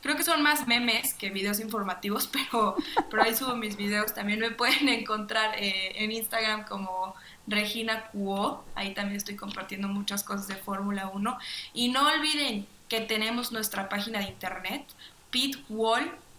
[0.00, 2.74] Creo que son más memes que videos informativos, pero,
[3.10, 4.14] pero ahí subo mis videos.
[4.14, 7.14] También me pueden encontrar eh, en Instagram como
[7.46, 8.64] Regina Cuo.
[8.74, 11.38] Ahí también estoy compartiendo muchas cosas de Fórmula 1.
[11.74, 14.86] Y no olviden que tenemos nuestra página de internet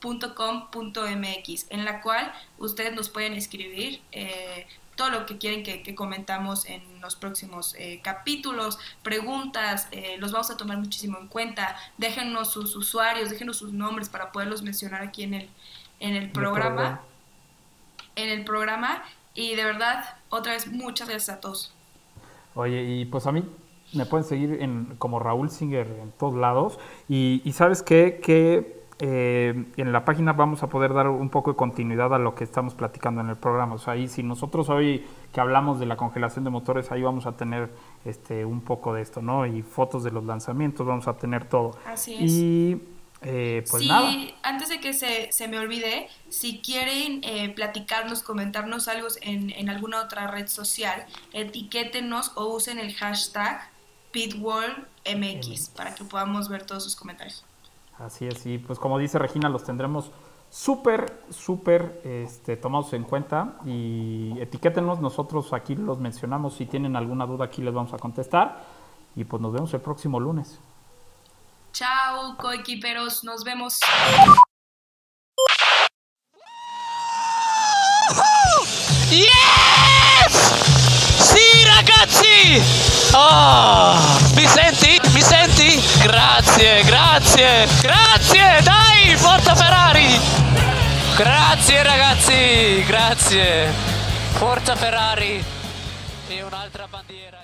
[0.03, 6.67] pitwall.com.mx, en la cual ustedes nos pueden escribir eh, todo lo que quieren que, comentamos
[6.67, 11.75] en los próximos eh, capítulos, preguntas, eh, los vamos a tomar muchísimo en cuenta.
[11.97, 15.49] Déjenos sus usuarios, déjenos sus nombres para poderlos mencionar aquí en el,
[15.99, 17.01] en el programa.
[18.15, 19.03] En el programa.
[19.33, 21.73] Y de verdad, otra vez, muchas gracias a todos.
[22.53, 23.43] Oye, y pues a mí
[23.93, 26.77] me pueden seguir en, como Raúl Singer en todos lados.
[27.09, 31.51] Y, y sabes qué, que eh, en la página vamos a poder dar un poco
[31.51, 33.75] de continuidad a lo que estamos platicando en el programa.
[33.75, 37.25] O sea, ahí si nosotros hoy que hablamos de la congelación de motores, ahí vamos
[37.25, 37.71] a tener
[38.05, 39.45] este, un poco de esto, ¿no?
[39.45, 41.77] Y fotos de los lanzamientos, vamos a tener todo.
[41.85, 42.31] Así es.
[42.31, 42.81] Y
[43.25, 48.89] eh, pues sí, antes de que se, se me olvide, si quieren eh, platicarnos, comentarnos
[48.89, 53.69] algo en, en, alguna otra red social, etiquétenos o usen el hashtag
[54.11, 57.45] PitWallMX para que podamos ver todos sus comentarios.
[58.03, 60.11] Así es, y pues como dice Regina, los tendremos
[60.49, 67.25] súper, súper este, tomados en cuenta y etiquétenos, nosotros aquí los mencionamos, si tienen alguna
[67.25, 68.61] duda aquí les vamos a contestar
[69.15, 70.59] y pues nos vemos el próximo lunes.
[71.71, 73.79] Chao, coequiperos, nos vemos.
[79.09, 79.29] Yes!
[81.19, 82.61] ¡Sí, ragazzi!
[83.15, 83.95] Oh,
[84.35, 84.99] mi senti?
[85.13, 85.79] Mi senti?
[86.03, 86.83] Grazie,
[87.33, 90.19] grazie, grazie, dai, forza Ferrari!
[91.15, 93.71] Grazie ragazzi, grazie.
[94.33, 95.43] Forza Ferrari
[96.27, 97.42] e un'altra bandiera.